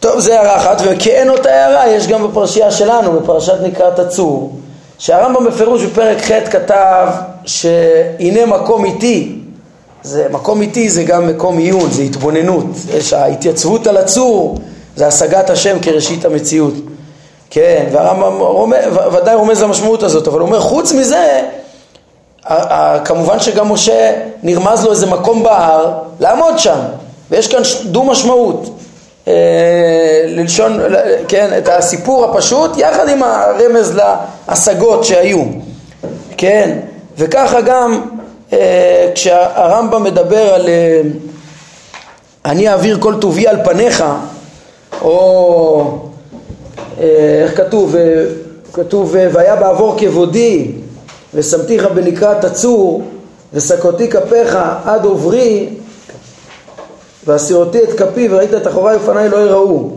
טוב, 0.00 0.20
זה 0.20 0.40
הערה 0.40 0.56
אחת, 0.56 0.82
וכאין 0.84 1.28
אותה 1.28 1.50
הערה 1.50 1.88
יש 1.88 2.06
גם 2.06 2.28
בפרשייה 2.28 2.70
שלנו, 2.70 3.20
בפרשת 3.20 3.56
נקראת 3.62 3.98
הצור, 3.98 4.52
שהרמב"ם 4.98 5.44
בפירוש 5.44 5.82
בפרק 5.84 6.18
ח' 6.22 6.50
כתב 6.50 7.08
שהנה 7.44 8.46
מקום 8.46 8.84
איתי. 8.84 9.34
זה 10.02 10.26
מקום 10.30 10.60
איטי 10.60 10.88
זה 10.90 11.02
גם 11.02 11.26
מקום 11.26 11.58
עיון, 11.58 11.90
זה 11.90 12.02
התבוננות, 12.02 12.64
יש 12.96 13.12
ההתייצבות 13.12 13.86
על 13.86 13.96
הצור 13.96 14.58
זה 14.96 15.06
השגת 15.06 15.50
השם 15.50 15.76
כראשית 15.82 16.24
המציאות. 16.24 16.74
כן, 17.50 17.86
והרמב"ם 17.92 18.72
ודאי 19.12 19.34
רומז 19.34 19.62
למשמעות 19.62 20.02
הזאת, 20.02 20.28
אבל 20.28 20.40
הוא 20.40 20.46
אומר 20.46 20.60
חוץ 20.60 20.92
מזה 20.92 21.42
כמובן 23.04 23.40
שגם 23.40 23.72
משה 23.72 24.12
נרמז 24.42 24.84
לו 24.84 24.90
איזה 24.90 25.06
מקום 25.06 25.42
בהר 25.42 25.92
לעמוד 26.20 26.58
שם 26.58 26.78
ויש 27.30 27.48
כאן 27.48 27.62
דו 27.84 28.04
משמעות 28.04 28.77
ללשון, 30.26 30.80
כן, 31.28 31.58
את 31.58 31.68
הסיפור 31.68 32.24
הפשוט 32.24 32.76
יחד 32.76 33.08
עם 33.08 33.22
הרמז 33.22 34.00
להשגות 34.48 35.04
שהיו 35.04 35.44
כן, 36.36 36.78
וככה 37.18 37.60
גם 37.60 38.00
אה, 38.52 39.10
כשהרמב"ם 39.14 40.02
מדבר 40.04 40.54
על 40.54 40.68
אה, 40.68 41.00
אני 42.44 42.68
אעביר 42.68 42.98
כל 43.00 43.14
טובי 43.20 43.48
על 43.48 43.56
פניך, 43.64 44.04
או 45.02 45.98
אה, 47.00 47.40
איך 47.42 47.56
כתוב, 47.56 47.94
כתוב 48.72 49.14
והיה 49.32 49.56
בעבור 49.56 49.94
כבודי 49.98 50.70
ושמתיך 51.34 51.86
בנקרת 51.94 52.44
הצור 52.44 53.02
ושקותי 53.52 54.08
כפיך 54.08 54.58
עד 54.84 55.04
עוברי 55.04 55.68
והסירותי 57.28 57.82
את 57.82 57.92
כפי 58.00 58.28
וראית 58.30 58.54
את 58.54 58.66
אחוריי 58.66 58.96
ופניי 58.96 59.28
לא 59.28 59.36
יראו 59.36 59.90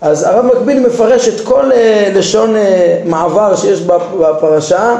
אז 0.00 0.22
הרב 0.22 0.44
מקביל 0.44 0.86
מפרש 0.86 1.28
את 1.28 1.40
כל 1.40 1.70
לשון 2.14 2.54
מעבר 3.04 3.56
שיש 3.56 3.80
בפרשה 4.20 4.96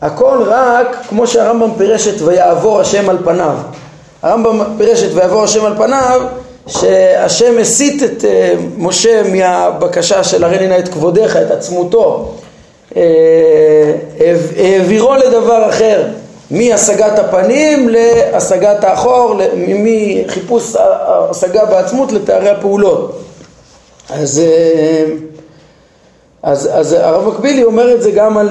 הכל 0.00 0.42
רק 0.46 0.96
כמו 1.08 1.26
שהרמב"ם 1.26 1.70
פירש 1.78 2.08
את 2.08 2.22
ויעבור 2.22 2.80
השם 2.80 3.10
על 3.10 3.18
פניו. 3.24 3.56
הרמב"ם 4.22 4.60
פירש 4.78 5.02
את 5.02 5.10
ויעבור 5.14 5.42
השם 5.42 5.64
על 5.64 5.76
פניו 5.76 6.20
שהשם 6.66 7.58
הסית 7.60 8.02
את 8.02 8.24
אה, 8.24 8.54
משה 8.76 9.22
מהבקשה 9.32 10.24
של 10.24 10.44
הרי 10.44 10.68
נא 10.68 10.78
את 10.78 10.88
כבודיך, 10.88 11.36
את 11.36 11.50
עצמותו, 11.50 12.34
אה, 12.96 13.02
העבירו 14.56 15.14
לדבר 15.14 15.68
אחר, 15.68 16.04
מהשגת 16.50 17.18
הפנים 17.18 17.88
להשגת 17.88 18.84
האחור, 18.84 19.40
מחיפוש 19.56 20.76
השגה 21.30 21.64
בעצמות 21.64 22.12
לתארי 22.12 22.50
הפעולות. 22.50 23.20
אז, 24.10 24.38
אה, 24.38 25.04
אז, 26.42 26.68
אז 26.72 26.92
הרב 26.92 27.28
מקבילי 27.28 27.64
אומר 27.64 27.94
את 27.94 28.02
זה 28.02 28.10
גם 28.10 28.38
על, 28.38 28.48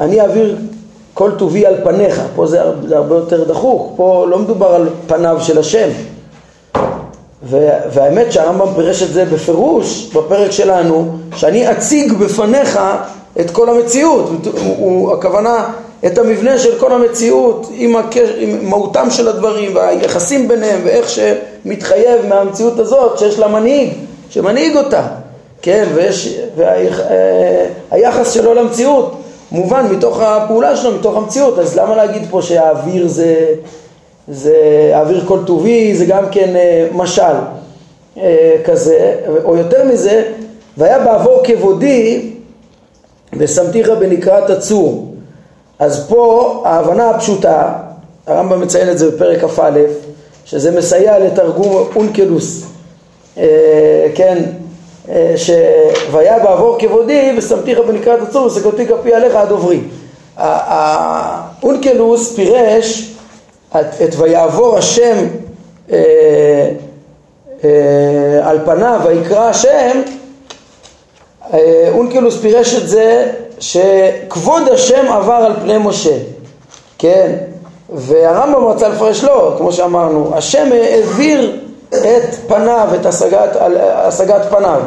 אני 0.00 0.20
אעביר 0.20 0.56
כל 1.14 1.30
טובי 1.38 1.66
על 1.66 1.74
פניך, 1.84 2.22
פה 2.36 2.46
זה 2.46 2.62
הרבה 2.90 3.14
יותר 3.14 3.44
דחוק, 3.44 3.92
פה 3.96 4.26
לא 4.28 4.38
מדובר 4.38 4.74
על 4.74 4.88
פניו 5.06 5.36
של 5.40 5.58
השם. 5.58 5.88
והאמת 7.92 8.32
שהרמב"ם 8.32 8.74
פירש 8.74 9.02
את 9.02 9.12
זה 9.12 9.24
בפירוש 9.24 10.10
בפרק 10.14 10.50
שלנו, 10.50 11.18
שאני 11.36 11.70
אציג 11.70 12.12
בפניך 12.12 12.80
את 13.40 13.50
כל 13.50 13.68
המציאות, 13.68 14.28
הוא, 14.28 14.76
הוא, 14.78 15.12
הכוונה 15.12 15.70
את 16.06 16.18
המבנה 16.18 16.58
של 16.58 16.78
כל 16.78 16.92
המציאות 16.92 17.66
עם, 17.74 17.96
הקש, 17.96 18.28
עם 18.38 18.68
מהותם 18.68 19.10
של 19.10 19.28
הדברים 19.28 19.76
והיחסים 19.76 20.48
ביניהם 20.48 20.80
ואיך 20.84 21.08
שמתחייב 21.08 22.26
מהמציאות 22.26 22.78
הזאת 22.78 23.18
שיש 23.18 23.38
לה 23.38 23.48
מנהיג, 23.48 23.92
שמנהיג 24.30 24.76
אותה, 24.76 25.06
כן, 25.62 25.88
ויש, 25.94 26.38
והיחס 26.56 28.26
וה, 28.26 28.32
שלו 28.32 28.54
למציאות 28.54 29.14
מובן 29.52 29.86
מתוך 29.90 30.20
הפעולה 30.20 30.76
שלו, 30.76 30.92
מתוך 30.92 31.16
המציאות, 31.16 31.58
אז 31.58 31.76
למה 31.76 31.96
להגיד 31.96 32.22
פה 32.30 32.42
שהאוויר 32.42 33.08
זה, 33.08 33.46
זה 34.28 34.90
האוויר 34.94 35.24
כל 35.26 35.38
טובי, 35.46 35.94
זה 35.96 36.04
גם 36.04 36.24
כן 36.30 36.56
אה, 36.56 36.88
משל 36.92 37.22
אה, 38.18 38.56
כזה, 38.64 39.14
או 39.44 39.56
יותר 39.56 39.84
מזה, 39.84 40.22
והיה 40.78 40.98
בעבור 40.98 41.40
כבודי 41.44 42.30
ושמתיך 43.38 43.90
בנקרת 43.90 44.50
הצור. 44.50 45.08
אז 45.78 46.08
פה 46.08 46.62
ההבנה 46.64 47.10
הפשוטה, 47.10 47.72
הרמב"ם 48.26 48.60
מציין 48.60 48.90
את 48.90 48.98
זה 48.98 49.10
בפרק 49.10 49.44
כ"א, 49.44 49.80
שזה 50.44 50.70
מסייע 50.70 51.18
לתרגום 51.18 51.88
אונקלוס, 51.96 52.66
אה, 53.38 54.06
כן, 54.14 54.42
אה, 55.08 55.34
שויה 55.36 56.38
בעבור 56.38 56.76
כבודי 56.78 57.34
ושמתיך 57.38 57.78
בנקרת 57.78 58.28
הצור 58.28 58.46
וסקותי 58.46 58.86
כפי 58.86 59.14
עליך 59.14 59.34
עד 59.34 59.50
עוברי. 59.50 59.80
האונקלוס 60.36 62.34
פירש 62.36 63.14
את 63.76 64.14
ויעבור 64.18 64.78
השם 64.78 65.16
אה, 65.92 66.70
על 68.42 68.58
פניו 68.64 69.00
ויקרא 69.04 69.48
השם 69.48 70.00
אונקלוס 71.94 72.36
פירש 72.40 72.74
את 72.74 72.88
זה 72.88 73.32
שכבוד 73.60 74.62
השם 74.68 75.12
עבר 75.12 75.32
על 75.32 75.52
פני 75.62 75.78
משה, 75.78 76.16
כן? 76.98 77.36
והרמב"ם 77.94 78.64
רצה 78.64 78.88
לפרש 78.88 79.24
לו, 79.24 79.54
כמו 79.58 79.72
שאמרנו, 79.72 80.30
השם 80.34 80.68
העביר 80.72 81.60
את 81.88 82.34
פניו, 82.46 82.88
את 83.00 83.06
השגת, 83.06 83.56
השגת 83.80 84.42
פניו. 84.50 84.80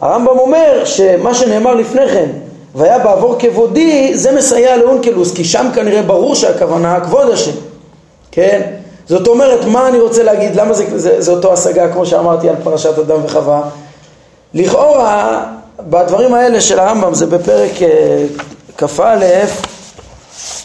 הרמב"ם 0.00 0.38
אומר 0.38 0.84
שמה 0.84 1.34
שנאמר 1.34 1.74
לפני 1.74 2.08
כן, 2.08 2.28
והיה 2.74 2.98
בעבור 2.98 3.36
כבודי, 3.38 4.14
זה 4.14 4.36
מסייע 4.36 4.76
לאונקלוס, 4.76 5.34
כי 5.34 5.44
שם 5.44 5.66
כנראה 5.74 6.02
ברור 6.02 6.34
שהכוונה 6.34 7.00
כבוד 7.00 7.30
השם, 7.30 7.52
כן? 8.30 8.60
זאת 9.06 9.28
אומרת, 9.28 9.64
מה 9.64 9.88
אני 9.88 10.00
רוצה 10.00 10.22
להגיד, 10.22 10.56
למה 10.56 10.74
זה, 10.74 10.98
זה, 10.98 11.20
זה 11.20 11.32
אותו 11.32 11.52
השגה 11.52 11.92
כמו 11.92 12.06
שאמרתי 12.06 12.48
על 12.48 12.54
פרשת 12.64 12.98
אדם 12.98 13.24
וחווה? 13.24 13.62
לכאורה, 14.54 15.44
בדברים 15.90 16.34
האלה 16.34 16.60
של 16.60 16.78
הרמב"ם, 16.78 17.14
זה 17.14 17.26
בפרק 17.26 17.82
אה, 17.82 18.24
כ"א, 18.78 19.26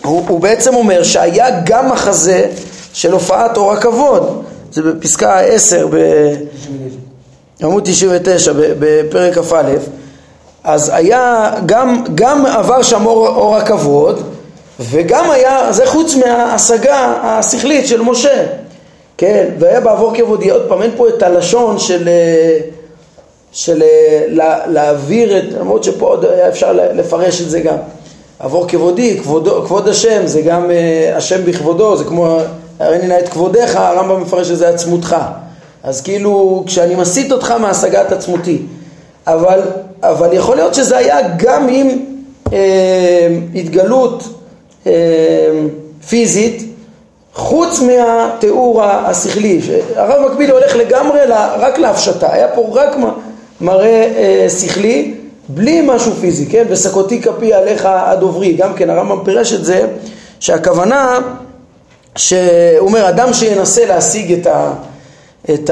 הוא, 0.03 0.23
הוא 0.27 0.39
בעצם 0.39 0.75
אומר 0.75 1.03
שהיה 1.03 1.61
גם 1.65 1.91
מחזה 1.91 2.45
של 2.93 3.11
הופעת 3.11 3.57
אור 3.57 3.73
הכבוד. 3.73 4.43
זה 4.71 4.81
בפסקה 4.81 5.39
10 5.39 5.87
בעמוד 7.59 7.83
99 7.85 8.51
בפרק 8.55 9.37
כ"א. 9.37 9.73
אז 10.63 10.91
היה 10.93 11.51
גם, 11.65 12.03
גם 12.15 12.45
עבר 12.45 12.81
שם 12.81 13.05
אור, 13.05 13.27
אור 13.27 13.55
הכבוד 13.55 14.23
וגם 14.79 15.31
היה, 15.31 15.73
זה 15.73 15.85
חוץ 15.85 16.15
מההשגה 16.15 17.13
השכלית 17.23 17.87
של 17.87 18.01
משה. 18.01 18.43
כן, 19.17 19.49
והיה 19.59 19.81
בעבור 19.81 20.13
כבודי, 20.15 20.49
עוד 20.49 20.61
פעם, 20.67 20.81
אין 20.81 20.91
פה 20.97 21.09
את 21.09 21.23
הלשון 21.23 21.79
של, 21.79 22.07
אה, 22.07 22.59
של 23.51 23.83
אה, 23.83 24.23
לה, 24.27 24.67
להעביר 24.67 25.37
את, 25.37 25.43
למרות 25.59 25.83
שפה 25.83 26.05
עוד 26.07 26.25
היה 26.25 26.49
אפשר 26.49 26.73
לפרש 26.73 27.41
את 27.41 27.49
זה 27.49 27.59
גם. 27.59 27.77
עבור 28.39 28.67
כבודי, 28.67 29.19
כבודו, 29.19 29.63
כבוד 29.65 29.87
השם, 29.87 30.21
זה 30.27 30.41
גם 30.41 30.69
uh, 30.69 31.17
השם 31.17 31.45
בכבודו, 31.45 31.97
זה 31.97 32.03
כמו 32.03 32.39
הריני 32.79 33.07
נא 33.07 33.19
את 33.19 33.29
כבודיך, 33.29 33.75
הרמב"ם 33.75 34.21
מפרש 34.21 34.51
את 34.51 34.57
זה 34.57 34.69
עצמותך. 34.69 35.15
אז 35.83 36.01
כאילו, 36.01 36.63
כשאני 36.67 36.95
מסיט 36.95 37.31
אותך 37.31 37.51
מהשגת 37.51 38.11
עצמותי. 38.11 38.61
אבל, 39.27 39.61
אבל 40.03 40.33
יכול 40.33 40.55
להיות 40.55 40.73
שזה 40.73 40.97
היה 40.97 41.17
גם 41.37 41.67
עם 41.69 41.87
אה, 42.53 43.27
התגלות 43.55 44.23
אה, 44.87 44.91
פיזית, 46.09 46.63
חוץ 47.33 47.79
מהתיאור 47.79 48.83
השכלי. 48.83 49.61
הרב 49.95 50.31
מקבילי 50.31 50.51
הולך 50.51 50.75
לגמרי 50.75 51.19
רק 51.59 51.77
להפשטה, 51.77 52.33
היה 52.33 52.47
פה 52.47 52.69
רק 52.71 52.95
מראה 53.61 54.13
אה, 54.17 54.49
שכלי, 54.49 55.13
בלי 55.49 55.81
משהו 55.85 56.11
פיזי, 56.11 56.45
כן? 56.45 56.63
וסקותי 56.69 57.21
כפי 57.21 57.53
עליך 57.53 57.87
הדוברי, 57.91 58.53
גם 58.53 58.73
כן 58.73 58.89
הרמב"ם 58.89 59.23
פירש 59.25 59.53
את 59.53 59.65
זה, 59.65 59.87
שהכוונה 60.39 61.19
שהוא 62.15 62.79
אומר 62.79 63.09
אדם 63.09 63.33
שינסה 63.33 63.85
להשיג 63.85 64.33
את, 64.33 64.47
ה, 64.47 64.73
את 65.53 65.69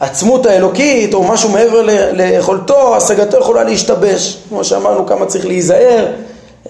העצמות 0.00 0.46
האלוקית 0.46 1.14
או 1.14 1.22
משהו 1.22 1.48
מעבר 1.50 1.82
ל, 1.82 1.90
ליכולתו, 2.12 2.96
השגתו 2.96 3.38
יכולה 3.38 3.64
להשתבש, 3.64 4.38
כמו 4.48 4.64
שאמרנו 4.64 5.06
כמה 5.06 5.26
צריך 5.26 5.46
להיזהר, 5.46 6.06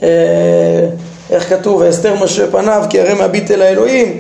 אה, 0.03 0.09
איך 1.31 1.49
כתוב, 1.49 1.81
ואסתר 1.81 2.15
משה 2.25 2.51
פניו 2.51 2.85
כי 2.91 3.01
הרי 3.01 3.15
מביט 3.27 3.51
אל 3.51 3.63
האלוהים, 3.63 4.19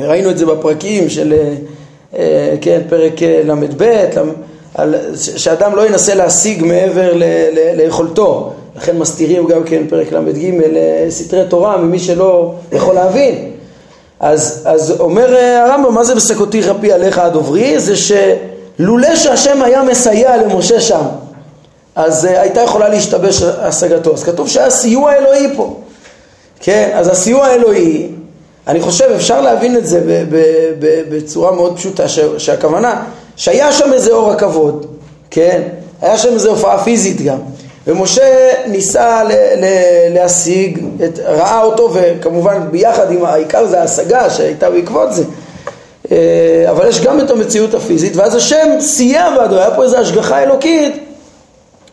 ראינו 0.00 0.30
את 0.30 0.38
זה 0.38 0.46
בפרקים 0.46 1.08
של, 1.08 1.32
אה, 1.32 1.54
אה, 2.18 2.54
כן, 2.60 2.80
פרק 2.88 3.22
ל"ב, 3.22 3.84
על, 4.76 4.94
שאדם 5.36 5.76
לא 5.76 5.86
ינסה 5.86 6.14
להשיג 6.14 6.64
מעבר 6.64 7.14
ל, 7.14 7.22
ל, 7.24 7.76
ליכולתו, 7.76 8.52
לכן 8.76 8.98
מסתירים 8.98 9.46
גם 9.46 9.64
כן 9.64 9.82
פרק 9.88 10.12
ל"ג 10.12 10.52
סתרי 11.10 11.44
תורה 11.48 11.76
ממי 11.76 11.98
שלא 11.98 12.54
יכול 12.72 12.94
להבין. 12.94 13.50
אז, 14.20 14.62
אז 14.64 15.00
אומר 15.00 15.36
הרמב"ם, 15.36 15.94
מה 15.94 16.04
זה 16.04 16.16
וסקותי 16.16 16.60
רפי 16.60 16.92
עליך 16.92 17.18
הדוברי? 17.18 17.80
זה 17.80 17.94
שלולא 17.96 19.16
שהשם 19.16 19.62
היה 19.62 19.82
מסייע 19.82 20.36
למשה 20.36 20.80
שם, 20.80 21.02
אז 21.94 22.24
uh, 22.24 22.28
הייתה 22.28 22.60
יכולה 22.60 22.88
להשתבש 22.88 23.42
השגתו. 23.42 24.14
אז 24.14 24.24
כתוב 24.24 24.48
שהיה 24.48 24.70
סיוע 24.70 25.14
אלוהי 25.14 25.56
פה. 25.56 25.76
כן, 26.60 26.90
אז 26.94 27.08
הסיוע 27.08 27.46
האלוהי, 27.46 28.08
אני 28.66 28.80
חושב 28.80 29.10
אפשר 29.16 29.40
להבין 29.40 29.76
את 29.76 29.86
זה 29.86 30.24
בצורה 31.10 31.52
מאוד 31.52 31.76
פשוטה, 31.76 32.08
שהכוונה 32.38 33.02
שהיה 33.36 33.72
שם 33.72 33.92
איזה 33.92 34.12
אור 34.12 34.30
הכבוד, 34.30 34.86
כן? 35.30 35.62
היה 36.02 36.18
שם 36.18 36.34
איזה 36.34 36.48
הופעה 36.48 36.84
פיזית 36.84 37.22
גם. 37.22 37.38
ומשה 37.86 38.50
ניסה 38.66 39.24
ל- 39.24 39.32
ל- 39.64 40.14
להשיג, 40.14 40.84
את, 41.04 41.18
ראה 41.18 41.62
אותו 41.62 41.94
וכמובן 41.94 42.68
ביחד 42.70 43.12
עם 43.12 43.24
העיקר 43.24 43.66
זה 43.66 43.80
ההשגה 43.80 44.30
שהייתה 44.30 44.70
בעקבות 44.70 45.12
זה 45.12 45.24
אה, 46.12 46.70
אבל 46.70 46.88
יש 46.88 47.00
גם 47.00 47.20
את 47.20 47.30
המציאות 47.30 47.74
הפיזית 47.74 48.16
ואז 48.16 48.34
השם 48.34 48.68
סייע 48.80 49.30
בעדו, 49.36 49.56
היה 49.58 49.70
פה 49.70 49.82
איזו 49.82 49.96
השגחה 49.98 50.42
אלוקית 50.42 50.94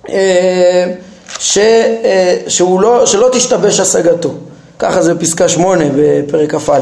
אה, 0.10 0.86
ש, 1.40 1.58
אה, 1.58 2.38
שהוא 2.48 2.82
לא, 2.82 3.06
שלא 3.06 3.30
תשתבש 3.32 3.80
השגתו 3.80 4.34
ככה 4.80 5.02
זה 5.02 5.20
פסקה 5.20 5.50
שמונה 5.50 5.86
בפרק 5.96 6.56
כ"א 6.56 6.80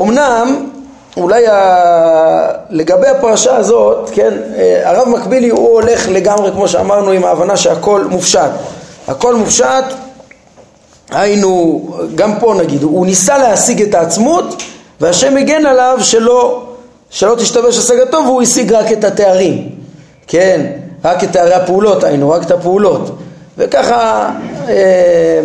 אמנם 0.00 0.70
אולי 1.18 1.46
ה... 1.46 2.48
לגבי 2.70 3.08
הפרשה 3.08 3.56
הזאת, 3.56 4.10
כן, 4.14 4.34
אה, 4.56 4.90
הרב 4.90 5.08
מקבילי 5.08 5.48
הוא 5.48 5.68
הולך 5.68 6.08
לגמרי 6.08 6.52
כמו 6.52 6.68
שאמרנו 6.68 7.10
עם 7.10 7.24
ההבנה 7.24 7.56
שהכל 7.56 8.04
מופשט. 8.04 8.50
הכל 9.08 9.34
מופשט, 9.34 9.84
היינו, 11.10 11.82
גם 12.14 12.34
פה 12.40 12.54
נגיד, 12.58 12.82
הוא 12.82 13.06
ניסה 13.06 13.38
להשיג 13.38 13.82
את 13.82 13.94
העצמות 13.94 14.62
והשם 15.00 15.36
הגן 15.36 15.66
עליו 15.66 15.98
שלא, 16.00 16.62
שלא 17.10 17.34
תשתבש 17.34 17.78
השגתו 17.78 18.18
והוא 18.24 18.42
השיג 18.42 18.72
רק 18.72 18.92
את 18.92 19.04
התארים, 19.04 19.68
כן, 20.26 20.66
רק 21.04 21.24
את 21.24 21.32
תארי 21.32 21.54
הפעולות 21.54 22.04
היינו, 22.04 22.30
רק 22.30 22.42
את 22.42 22.50
הפעולות. 22.50 23.18
וככה 23.58 24.30
אה, 24.68 25.40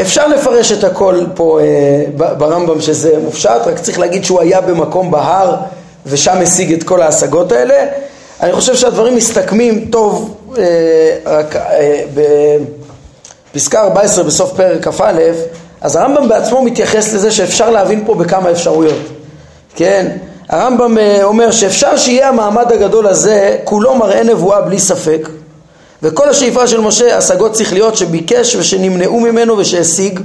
אפשר 0.00 0.28
לפרש 0.28 0.72
את 0.72 0.84
הכל 0.84 1.20
פה 1.34 1.60
אה, 1.60 2.04
ברמב"ם 2.34 2.80
שזה 2.80 3.18
מופשט, 3.24 3.60
רק 3.66 3.78
צריך 3.78 3.98
להגיד 3.98 4.24
שהוא 4.24 4.40
היה 4.40 4.60
במקום 4.60 5.10
בהר 5.10 5.56
ושם 6.06 6.36
השיג 6.42 6.72
את 6.72 6.82
כל 6.82 7.02
ההשגות 7.02 7.52
האלה. 7.52 7.86
אני 8.40 8.52
חושב 8.52 8.74
שהדברים 8.74 9.16
מסתכמים 9.16 9.84
טוב 9.90 10.36
אה, 10.58 10.64
רק 11.26 11.56
אה, 11.56 12.02
בפסקה 13.52 13.80
14 13.80 14.24
בסוף 14.24 14.52
פרק 14.52 14.88
כ"א, 14.88 15.12
אז 15.80 15.96
הרמב"ם 15.96 16.28
בעצמו 16.28 16.62
מתייחס 16.62 17.14
לזה 17.14 17.30
שאפשר 17.30 17.70
להבין 17.70 18.02
פה 18.06 18.14
בכמה 18.14 18.50
אפשרויות, 18.50 19.00
כן? 19.76 20.16
הרמב"ם 20.48 20.98
אה, 20.98 21.24
אומר 21.24 21.50
שאפשר 21.50 21.96
שיהיה 21.96 22.28
המעמד 22.28 22.72
הגדול 22.72 23.06
הזה 23.06 23.56
כולו 23.64 23.94
מראה 23.94 24.22
נבואה 24.22 24.60
בלי 24.60 24.78
ספק 24.78 25.28
וכל 26.04 26.28
השאיפה 26.28 26.66
של 26.66 26.80
משה, 26.80 27.16
השגות 27.16 27.56
שכליות 27.56 27.96
שביקש 27.96 28.56
ושנמנעו 28.56 29.20
ממנו 29.20 29.58
ושהשיג, 29.58 30.20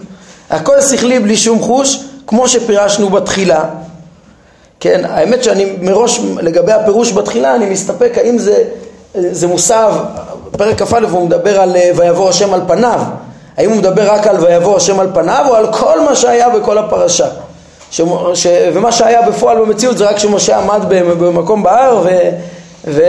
הכל 0.49 0.81
שכלי 0.81 1.19
בלי 1.19 1.37
שום 1.37 1.59
חוש, 1.59 2.03
כמו 2.27 2.47
שפירשנו 2.47 3.09
בתחילה. 3.09 3.63
כן, 4.79 5.01
האמת 5.05 5.43
שאני 5.43 5.65
מראש, 5.81 6.19
לגבי 6.41 6.71
הפירוש 6.71 7.13
בתחילה, 7.13 7.55
אני 7.55 7.65
מסתפק 7.65 8.11
האם 8.17 8.37
זה, 8.37 8.63
זה 9.15 9.47
מוסב, 9.47 9.91
פרק 10.51 10.83
כ"א 10.83 11.05
הוא 11.11 11.25
מדבר 11.25 11.61
על 11.61 11.75
אה, 11.75 11.91
ויבוא 11.95 12.29
השם 12.29 12.53
על 12.53 12.61
פניו, 12.67 12.99
האם 13.57 13.69
הוא 13.69 13.77
מדבר 13.77 14.11
רק 14.11 14.27
על 14.27 14.37
ויבוא 14.39 14.77
השם 14.77 14.99
על 14.99 15.09
פניו 15.13 15.45
או 15.49 15.55
על 15.55 15.73
כל 15.73 16.01
מה 16.01 16.15
שהיה 16.15 16.49
בכל 16.49 16.77
הפרשה. 16.77 17.27
ש, 17.91 18.01
ש, 18.33 18.47
ומה 18.73 18.91
שהיה 18.91 19.21
בפועל 19.21 19.57
במציאות 19.59 19.97
זה 19.97 20.09
רק 20.09 20.17
שמשה 20.17 20.57
עמד 20.57 20.81
במקום 20.89 21.63
בהר 21.63 22.01
ו... 22.05 22.09
ו 22.87 23.01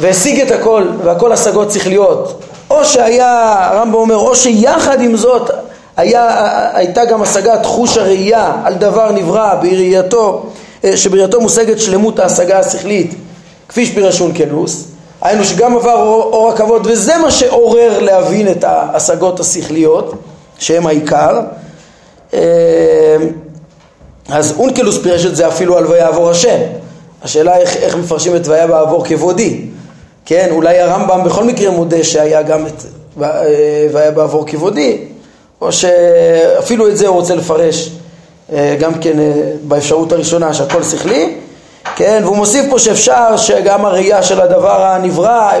והשיג 0.00 0.40
את 0.40 0.50
הכל, 0.50 0.84
והכל 1.04 1.32
השגות 1.32 1.72
שכליות. 1.72 2.42
או 2.70 2.84
שהיה, 2.84 3.54
הרמב"ם 3.58 3.94
אומר, 3.94 4.16
או 4.16 4.36
שיחד 4.36 5.00
עם 5.00 5.16
זאת 5.16 5.50
היה, 5.96 6.28
הייתה 6.74 7.04
גם 7.04 7.22
השגת 7.22 7.66
חוש 7.66 7.96
הראייה 7.96 8.52
על 8.64 8.74
דבר 8.74 9.12
נברא 9.12 9.54
בראייתו, 9.54 10.46
אה, 10.84 10.96
שבראייתו 10.96 11.40
מושגת 11.40 11.78
שלמות 11.78 12.18
ההשגה 12.18 12.58
השכלית, 12.58 13.14
כפי 13.68 13.86
שפירש 13.86 14.20
אונקלוס, 14.20 14.84
היינו 15.22 15.44
שגם 15.44 15.76
עבר 15.76 16.02
אור, 16.02 16.22
אור 16.22 16.50
הכבוד, 16.50 16.86
וזה 16.86 17.16
מה 17.16 17.30
שעורר 17.30 17.98
להבין 18.00 18.48
את 18.48 18.64
ההשגות 18.64 19.40
השכליות, 19.40 20.14
שהם 20.58 20.86
העיקר. 20.86 21.40
אה, 22.34 23.16
אז 24.28 24.54
אונקלוס 24.58 24.98
פירש 24.98 25.26
את 25.26 25.36
זה 25.36 25.48
אפילו 25.48 25.78
על 25.78 25.86
ויעבור 25.86 26.30
השם. 26.30 26.58
השאלה 27.22 27.56
איך, 27.56 27.76
איך 27.76 27.96
מפרשים 27.96 28.36
את 28.36 28.48
ויה 28.48 28.66
בעבור 28.66 29.04
כבודי. 29.04 29.60
כן, 30.28 30.48
אולי 30.50 30.80
הרמב"ם 30.80 31.24
בכל 31.24 31.44
מקרה 31.44 31.70
מודה 31.70 32.04
שהיה 32.04 32.42
גם 32.42 32.66
את 32.66 32.82
אה, 33.22 33.86
והיה 33.92 34.10
בעבור 34.10 34.44
כבודי, 34.46 34.98
או 35.60 35.72
שאפילו 35.72 36.88
את 36.88 36.96
זה 36.96 37.06
הוא 37.06 37.16
רוצה 37.16 37.34
לפרש 37.34 37.90
אה, 38.52 38.76
גם 38.80 38.94
כן 38.94 39.18
אה, 39.18 39.32
באפשרות 39.62 40.12
הראשונה 40.12 40.54
שהכל 40.54 40.82
שכלי, 40.82 41.34
כן, 41.96 42.20
והוא 42.24 42.36
מוסיף 42.36 42.64
פה 42.70 42.78
שאפשר 42.78 43.36
שגם 43.36 43.84
הראייה 43.84 44.22
של 44.22 44.40
הדבר 44.40 44.82
הנברא, 44.82 45.52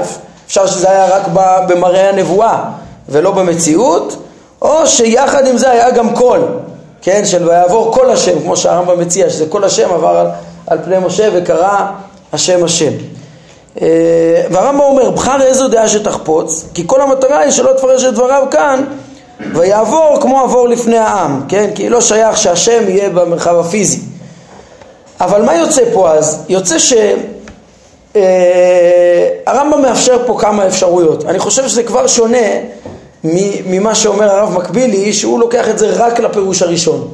אפשר 0.46 0.66
שזה 0.66 0.90
היה 0.90 1.06
רק 1.06 1.22
במראה 1.68 2.08
הנבואה 2.08 2.64
ולא 3.08 3.30
במציאות, 3.30 4.22
או 4.62 4.86
שיחד 4.86 5.46
עם 5.46 5.58
זה 5.58 5.70
היה 5.70 5.90
גם 5.90 6.14
קול, 6.14 6.40
כן, 7.02 7.24
של 7.24 7.48
ויעבור 7.48 7.92
כל 7.92 8.10
השם, 8.10 8.40
כמו 8.40 8.56
שהרמב"ם 8.56 9.00
מציע, 9.00 9.30
שזה 9.30 9.46
כל 9.46 9.64
השם 9.64 9.92
עבר 9.92 10.16
על, 10.16 10.26
על 10.66 10.78
פני 10.84 10.96
משה 10.98 11.28
וקרא 11.32 11.86
השם 12.32 12.64
השם. 12.64 12.92
אה, 13.82 14.42
והרמב"ם 14.50 14.80
אומר, 14.80 15.10
בחר 15.10 15.42
איזו 15.42 15.68
דעה 15.68 15.88
שתחפוץ, 15.88 16.64
כי 16.74 16.82
כל 16.86 17.00
המטרה 17.00 17.38
היא 17.38 17.50
שלא 17.50 17.72
תפרש 17.72 18.04
את 18.04 18.14
דבריו 18.14 18.46
כאן, 18.50 18.84
ויעבור 19.54 20.18
כמו 20.20 20.40
עבור 20.40 20.68
לפני 20.68 20.98
העם, 20.98 21.42
כן? 21.48 21.70
כי 21.74 21.88
לא 21.88 22.00
שייך 22.00 22.38
שהשם 22.38 22.88
יהיה 22.88 23.10
במרחב 23.10 23.58
הפיזי. 23.58 24.00
אבל 25.20 25.42
מה 25.42 25.56
יוצא 25.56 25.82
פה 25.92 26.10
אז? 26.10 26.44
יוצא 26.48 26.76
שהרמב"ם 26.78 27.24
אה, 29.74 29.80
מאפשר 29.82 30.18
פה 30.26 30.36
כמה 30.40 30.66
אפשרויות. 30.66 31.24
אני 31.24 31.38
חושב 31.38 31.68
שזה 31.68 31.82
כבר 31.82 32.06
שונה 32.06 32.46
ממה 33.66 33.94
שאומר 33.94 34.30
הרב 34.30 34.52
מקבילי, 34.52 35.12
שהוא 35.12 35.40
לוקח 35.40 35.68
את 35.68 35.78
זה 35.78 35.90
רק 35.90 36.20
לפירוש 36.20 36.62
הראשון. 36.62 37.08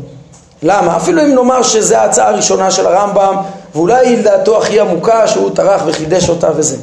למה? 0.63 0.97
אפילו 0.97 1.23
אם 1.23 1.35
נאמר 1.35 1.63
שזו 1.63 1.97
ההצעה 1.97 2.29
הראשונה 2.29 2.71
של 2.71 2.87
הרמב"ם 2.87 3.37
ואולי 3.75 4.07
היא 4.07 4.19
לדעתו 4.19 4.59
הכי 4.59 4.81
עמוקה 4.81 5.29
שהוא 5.29 5.51
טרח 5.55 5.83
וחידש 5.87 6.29
אותה 6.29 6.51
וזה. 6.57 6.77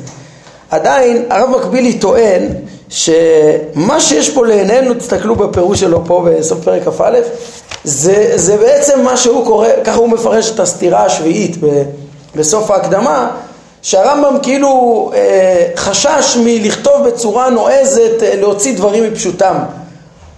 עדיין 0.69 1.25
הרב 1.29 1.49
מקבילי 1.49 1.99
טוען 1.99 2.47
שמה 2.89 3.99
שיש 3.99 4.29
פה 4.29 4.45
לעינינו, 4.45 4.93
תסתכלו 4.93 5.35
בפירוש 5.35 5.79
שלו 5.79 6.05
פה 6.05 6.25
בסוף 6.29 6.59
פרק 6.63 6.83
כ"א, 6.83 7.19
זה, 7.83 8.31
זה 8.35 8.57
בעצם 8.57 9.01
מה 9.01 9.17
שהוא 9.17 9.45
קורא, 9.45 9.67
ככה 9.83 9.97
הוא 9.97 10.09
מפרש 10.09 10.51
את 10.51 10.59
הסתירה 10.59 11.05
השביעית 11.05 11.57
ב, 11.63 11.83
בסוף 12.35 12.71
ההקדמה, 12.71 13.31
שהרמב"ם 13.81 14.37
כאילו 14.43 15.11
אה, 15.13 15.67
חשש 15.75 16.37
מלכתוב 16.43 17.07
בצורה 17.07 17.49
נועזת, 17.49 18.23
אה, 18.23 18.35
להוציא 18.35 18.77
דברים 18.77 19.03
מפשוטם 19.03 19.55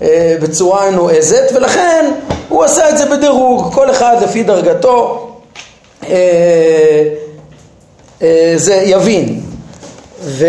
אה, 0.02 0.36
בצורה 0.42 0.89
נועזת, 0.89 1.52
ולכן 1.56 2.12
הוא 2.50 2.63
עשה 2.63 2.89
את 2.89 2.98
זה 2.98 3.06
בדירוג, 3.06 3.74
כל 3.74 3.92
אחד 3.92 4.16
לפי 4.22 4.44
דרגתו 4.44 5.30
זה 8.56 8.74
יבין. 8.86 9.42
ו... 10.22 10.48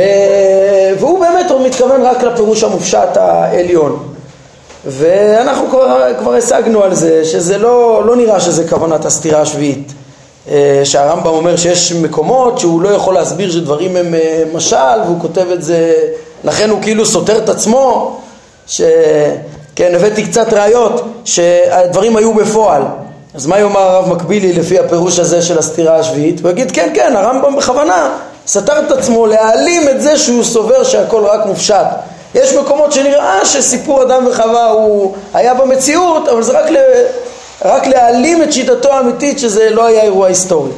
והוא 0.99 1.21
באמת 1.21 1.51
הוא 1.51 1.67
מתכוון 1.67 2.03
רק 2.03 2.23
לפירוש 2.23 2.63
המופשט 2.63 3.17
העליון. 3.17 4.15
ואנחנו 4.87 5.69
כבר, 5.71 6.15
כבר 6.19 6.35
השגנו 6.35 6.83
על 6.83 6.95
זה 6.95 7.25
שזה 7.25 7.59
לא, 7.59 8.03
לא 8.07 8.17
נראה 8.17 8.41
שזה 8.41 8.69
כוונת 8.69 9.05
הסתירה 9.05 9.41
השביעית. 9.41 9.93
אה, 10.51 10.81
שהרמב"ם 10.85 11.27
אומר 11.27 11.57
שיש 11.57 11.93
מקומות 11.93 12.59
שהוא 12.59 12.83
לא 12.83 12.89
יכול 12.89 13.15
להסביר 13.15 13.51
שדברים 13.51 13.97
הם 13.97 14.15
אה, 14.15 14.43
משל 14.55 15.01
והוא 15.05 15.21
כותב 15.21 15.47
את 15.53 15.63
זה, 15.63 15.93
לכן 16.45 16.71
הוא 16.71 16.83
כאילו 16.83 17.07
סותר 17.07 17.39
את 17.39 17.49
עצמו, 17.49 18.17
ש... 18.67 18.81
כן, 19.77 19.95
הבאתי 19.95 20.27
קצת 20.27 20.53
ראיות 20.53 21.05
שהדברים 21.25 22.17
היו 22.17 22.35
בפועל. 22.35 22.83
אז 23.35 23.47
מה 23.47 23.59
יאמר 23.59 23.81
הרב 23.81 24.09
מקבילי 24.09 24.53
לפי 24.53 24.79
הפירוש 24.79 25.19
הזה 25.19 25.43
של 25.43 25.59
הסתירה 25.59 25.97
השביעית? 25.97 26.41
הוא 26.41 26.51
יגיד 26.51 26.71
כן, 26.71 26.91
כן, 26.95 27.17
הרמב"ם 27.17 27.57
בכוונה 27.57 28.17
סתר 28.47 28.79
את 28.87 28.91
עצמו 28.91 29.27
להעלים 29.27 29.89
את 29.89 30.03
זה 30.03 30.19
שהוא 30.19 30.45
סובר 30.45 30.85
שהכל 30.85 31.25
רק 31.25 31.47
מופשט. 31.47 31.87
יש 32.35 32.53
מקומות 32.53 32.93
שנראה 32.93 33.45
שסיפור 33.45 34.03
אדם 34.03 34.27
וחווה 34.31 34.67
הוא 34.67 35.15
היה 35.35 35.55
במציאות, 35.55 36.29
אבל 36.29 36.43
זה 36.43 36.53
רק, 36.53 36.71
ל, 36.71 36.77
רק 37.65 37.87
להעלים 37.87 38.43
את 38.43 38.53
שיטתו 38.53 38.93
האמיתית 38.93 39.39
שזה 39.39 39.71
לא 39.71 39.87
היה 39.87 40.03
אירוע 40.03 40.27
היסטורי. 40.27 40.71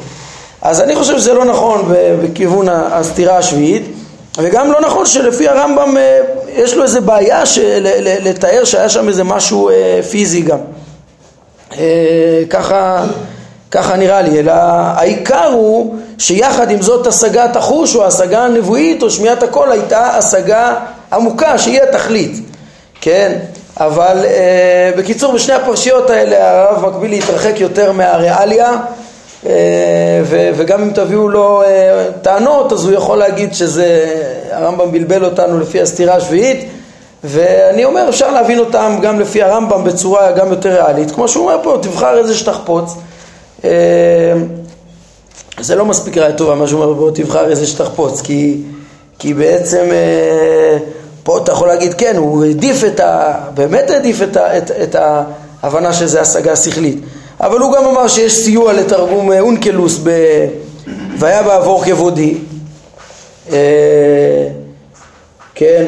אז 0.62 0.80
אני 0.80 0.94
חושב 0.94 1.18
שזה 1.18 1.34
לא 1.34 1.44
נכון 1.44 1.94
בכיוון 2.22 2.68
הסתירה 2.68 3.38
השביעית, 3.38 3.82
וגם 4.38 4.72
לא 4.72 4.80
נכון 4.80 5.06
שלפי 5.06 5.48
הרמב"ם 5.48 5.96
אה, 5.96 6.20
יש 6.48 6.74
לו 6.74 6.82
איזה 6.82 7.00
בעיה 7.00 7.46
של, 7.46 7.88
לתאר 8.00 8.64
שהיה 8.64 8.88
שם 8.88 9.08
איזה 9.08 9.24
משהו 9.24 9.70
אה, 9.70 10.00
פיזי 10.10 10.40
גם. 10.40 10.58
אה, 11.72 12.42
ככה, 12.50 13.04
ככה 13.70 13.96
נראה 13.96 14.22
לי, 14.22 14.38
אלא 14.38 14.52
העיקר 14.52 15.46
הוא 15.52 15.94
שיחד 16.18 16.70
עם 16.70 16.82
זאת 16.82 17.06
השגת 17.06 17.56
החוש 17.56 17.96
או 17.96 18.06
השגה 18.06 18.44
הנבואית 18.44 19.02
או 19.02 19.10
שמיעת 19.10 19.42
הקול 19.42 19.72
הייתה 19.72 20.06
השגה 20.06 20.74
עמוקה 21.12 21.58
שהיא 21.58 21.82
התכלית, 21.82 22.40
כן? 23.00 23.38
אבל 23.80 24.24
אה, 24.24 24.90
בקיצור 24.96 25.32
בשני 25.32 25.54
הפרשיות 25.54 26.10
האלה 26.10 26.60
הרב 26.60 26.86
מקביל 26.86 27.10
להתרחק 27.10 27.60
יותר 27.60 27.92
מהריאליה 27.92 28.76
אה, 29.46 29.52
ו, 30.24 30.50
וגם 30.56 30.82
אם 30.82 30.90
תביאו 30.90 31.28
לו 31.28 31.62
אה, 31.62 32.06
טענות 32.22 32.72
אז 32.72 32.84
הוא 32.84 32.92
יכול 32.92 33.18
להגיד 33.18 33.54
שזה 33.54 34.14
הרמב"ם 34.50 34.92
בלבל 34.92 35.24
אותנו 35.24 35.60
לפי 35.60 35.80
הסתירה 35.80 36.16
השביעית 36.16 36.68
ואני 37.24 37.84
אומר 37.84 38.08
אפשר 38.08 38.30
להבין 38.30 38.58
אותם 38.58 38.98
גם 39.02 39.20
לפי 39.20 39.42
הרמב"ם 39.42 39.84
בצורה 39.84 40.32
גם 40.32 40.50
יותר 40.50 40.68
ריאלית. 40.68 41.10
כמו 41.10 41.28
שהוא 41.28 41.44
אומר 41.44 41.62
פה 41.62 41.78
תבחר 41.82 42.18
איזה 42.18 42.34
שתחפוץ. 42.34 42.94
אה, 43.64 43.70
זה 45.60 45.74
לא 45.74 45.84
מספיק 45.84 46.18
ראיה 46.18 46.32
טובה 46.32 46.54
מה 46.54 46.66
שהוא 46.66 46.82
אומר 46.82 46.92
בוא 46.94 47.10
תבחר 47.14 47.50
איזה 47.50 47.66
שתחפוץ 47.66 48.20
כי, 48.20 48.62
כי 49.18 49.34
בעצם 49.34 49.84
אה, 49.90 50.78
פה 51.22 51.38
אתה 51.38 51.52
יכול 51.52 51.68
להגיד 51.68 51.94
כן 51.94 52.16
הוא 52.16 52.44
העדיף 52.44 52.84
את 52.84 53.00
ה... 53.00 53.34
באמת 53.54 53.90
העדיף 53.90 54.22
את, 54.22 54.36
את, 54.36 54.70
את 54.70 54.96
ההבנה 55.62 55.92
שזה 55.92 56.20
השגה 56.20 56.56
שכלית. 56.56 56.98
אבל 57.40 57.58
הוא 57.58 57.72
גם 57.72 57.84
אמר 57.84 58.08
שיש 58.08 58.32
סיוע 58.32 58.72
לתרגום 58.72 59.32
אה, 59.32 59.40
אונקלוס 59.40 60.00
ב... 60.02 60.10
והיה 61.18 61.42
בעבור 61.42 61.84
כבודי 61.84 62.38
כן 65.54 65.84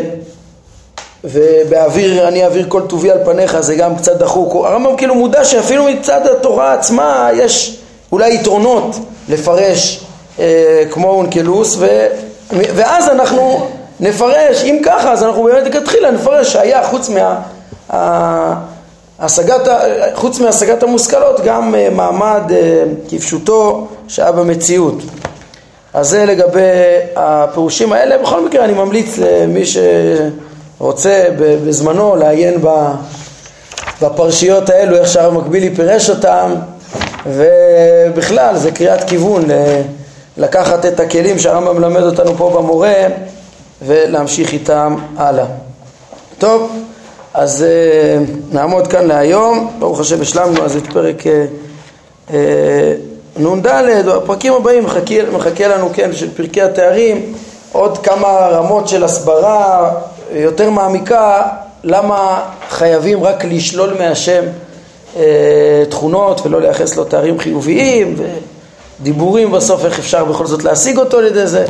ובאוויר 1.24 2.28
אני 2.28 2.44
אעביר 2.44 2.66
כל 2.68 2.82
טובי 2.88 3.10
על 3.10 3.18
פניך 3.24 3.60
זה 3.60 3.74
גם 3.74 3.96
קצת 3.96 4.18
דחוק 4.18 4.54
הרמב"ם 4.66 4.96
כאילו 4.96 5.14
מודע 5.14 5.44
שאפילו 5.44 5.84
מצד 5.84 6.26
התורה 6.26 6.72
עצמה 6.72 7.30
יש 7.34 7.78
אולי 8.12 8.34
יתרונות 8.34 8.96
לפרש 9.28 10.04
אה, 10.38 10.82
כמו 10.90 11.10
אונקלוס 11.10 11.76
ו, 11.78 12.06
ואז 12.50 13.08
אנחנו 13.08 13.68
נפרש, 14.00 14.64
אם 14.64 14.80
ככה 14.84 15.12
אז 15.12 15.22
אנחנו 15.22 15.42
באמת 15.42 15.66
לכתחילה 15.66 16.10
נפרש 16.10 16.52
שהיה 16.52 16.82
חוץ 16.82 17.08
מה... 17.08 17.40
השגת, 19.20 19.68
חוץ 20.14 20.40
מהשגת 20.40 20.82
המושכלות 20.82 21.40
גם 21.44 21.74
אה, 21.74 21.88
מעמד 21.90 22.42
אה, 22.50 22.82
כפשוטו 23.08 23.86
שהיה 24.08 24.32
במציאות. 24.32 24.94
אז 25.94 26.08
זה 26.08 26.24
לגבי 26.24 26.60
הפירושים 27.16 27.92
האלה. 27.92 28.18
בכל 28.18 28.44
מקרה 28.46 28.64
אני 28.64 28.72
ממליץ 28.72 29.18
למי 29.18 29.62
שרוצה 30.78 31.26
בזמנו 31.38 32.16
לעיין 32.16 32.62
בפרשיות 34.02 34.70
האלו, 34.70 34.96
איך 34.96 35.08
שהרב 35.08 35.34
מקבילי 35.34 35.76
פירש 35.76 36.10
אותם, 36.10 36.54
ובכלל 37.26 38.56
זה 38.56 38.70
קריאת 38.70 39.04
כיוון 39.04 39.44
לקחת 40.36 40.86
את 40.86 41.00
הכלים 41.00 41.38
שהרמב"ם 41.38 41.76
מלמד 41.76 42.02
אותנו 42.02 42.34
פה 42.36 42.50
במורה 42.50 42.94
ולהמשיך 43.82 44.52
איתם 44.52 44.96
הלאה. 45.16 45.44
טוב, 46.38 46.72
אז 47.34 47.64
uh, 47.64 48.54
נעמוד 48.54 48.86
כאן 48.86 49.06
להיום, 49.06 49.70
ברוך 49.78 50.00
השם 50.00 50.20
השלמנו 50.20 50.64
אז 50.64 50.76
את 50.76 50.92
פרק 50.92 51.22
uh, 52.28 52.32
נ"ד, 53.36 53.66
הפרקים 54.08 54.52
הבאים 54.52 54.84
מחכה, 54.84 55.14
מחכה 55.32 55.68
לנו 55.68 55.90
כן 55.94 56.12
של 56.12 56.34
פרקי 56.36 56.62
התארים, 56.62 57.34
עוד 57.72 57.98
כמה 57.98 58.28
רמות 58.28 58.88
של 58.88 59.04
הסברה 59.04 59.90
יותר 60.32 60.70
מעמיקה, 60.70 61.42
למה 61.84 62.42
חייבים 62.70 63.24
רק 63.24 63.44
לשלול 63.44 63.94
מהשם 63.98 64.42
uh, 65.14 65.18
תכונות 65.88 66.46
ולא 66.46 66.60
לייחס 66.60 66.96
לו 66.96 67.04
תארים 67.04 67.38
חיוביים 67.38 68.16
ודיבורים 69.00 69.52
בסוף 69.52 69.84
איך 69.84 69.98
אפשר 69.98 70.24
בכל 70.24 70.46
זאת 70.46 70.64
להשיג 70.64 70.98
אותו 70.98 71.18
על 71.18 71.26
ידי 71.26 71.46
זה 71.46 71.66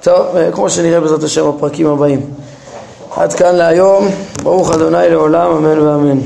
טוב, 0.00 0.26
כמו 0.52 0.70
שנראה 0.70 1.00
בעזרת 1.00 1.22
השם 1.22 1.50
בפרקים 1.50 1.86
הבאים. 1.86 2.20
עד 3.16 3.32
כאן 3.32 3.54
להיום, 3.54 4.08
ברוך 4.42 4.72
אדוני 4.72 5.08
לעולם, 5.10 5.50
אמן 5.50 5.78
ואמן. 5.78 6.18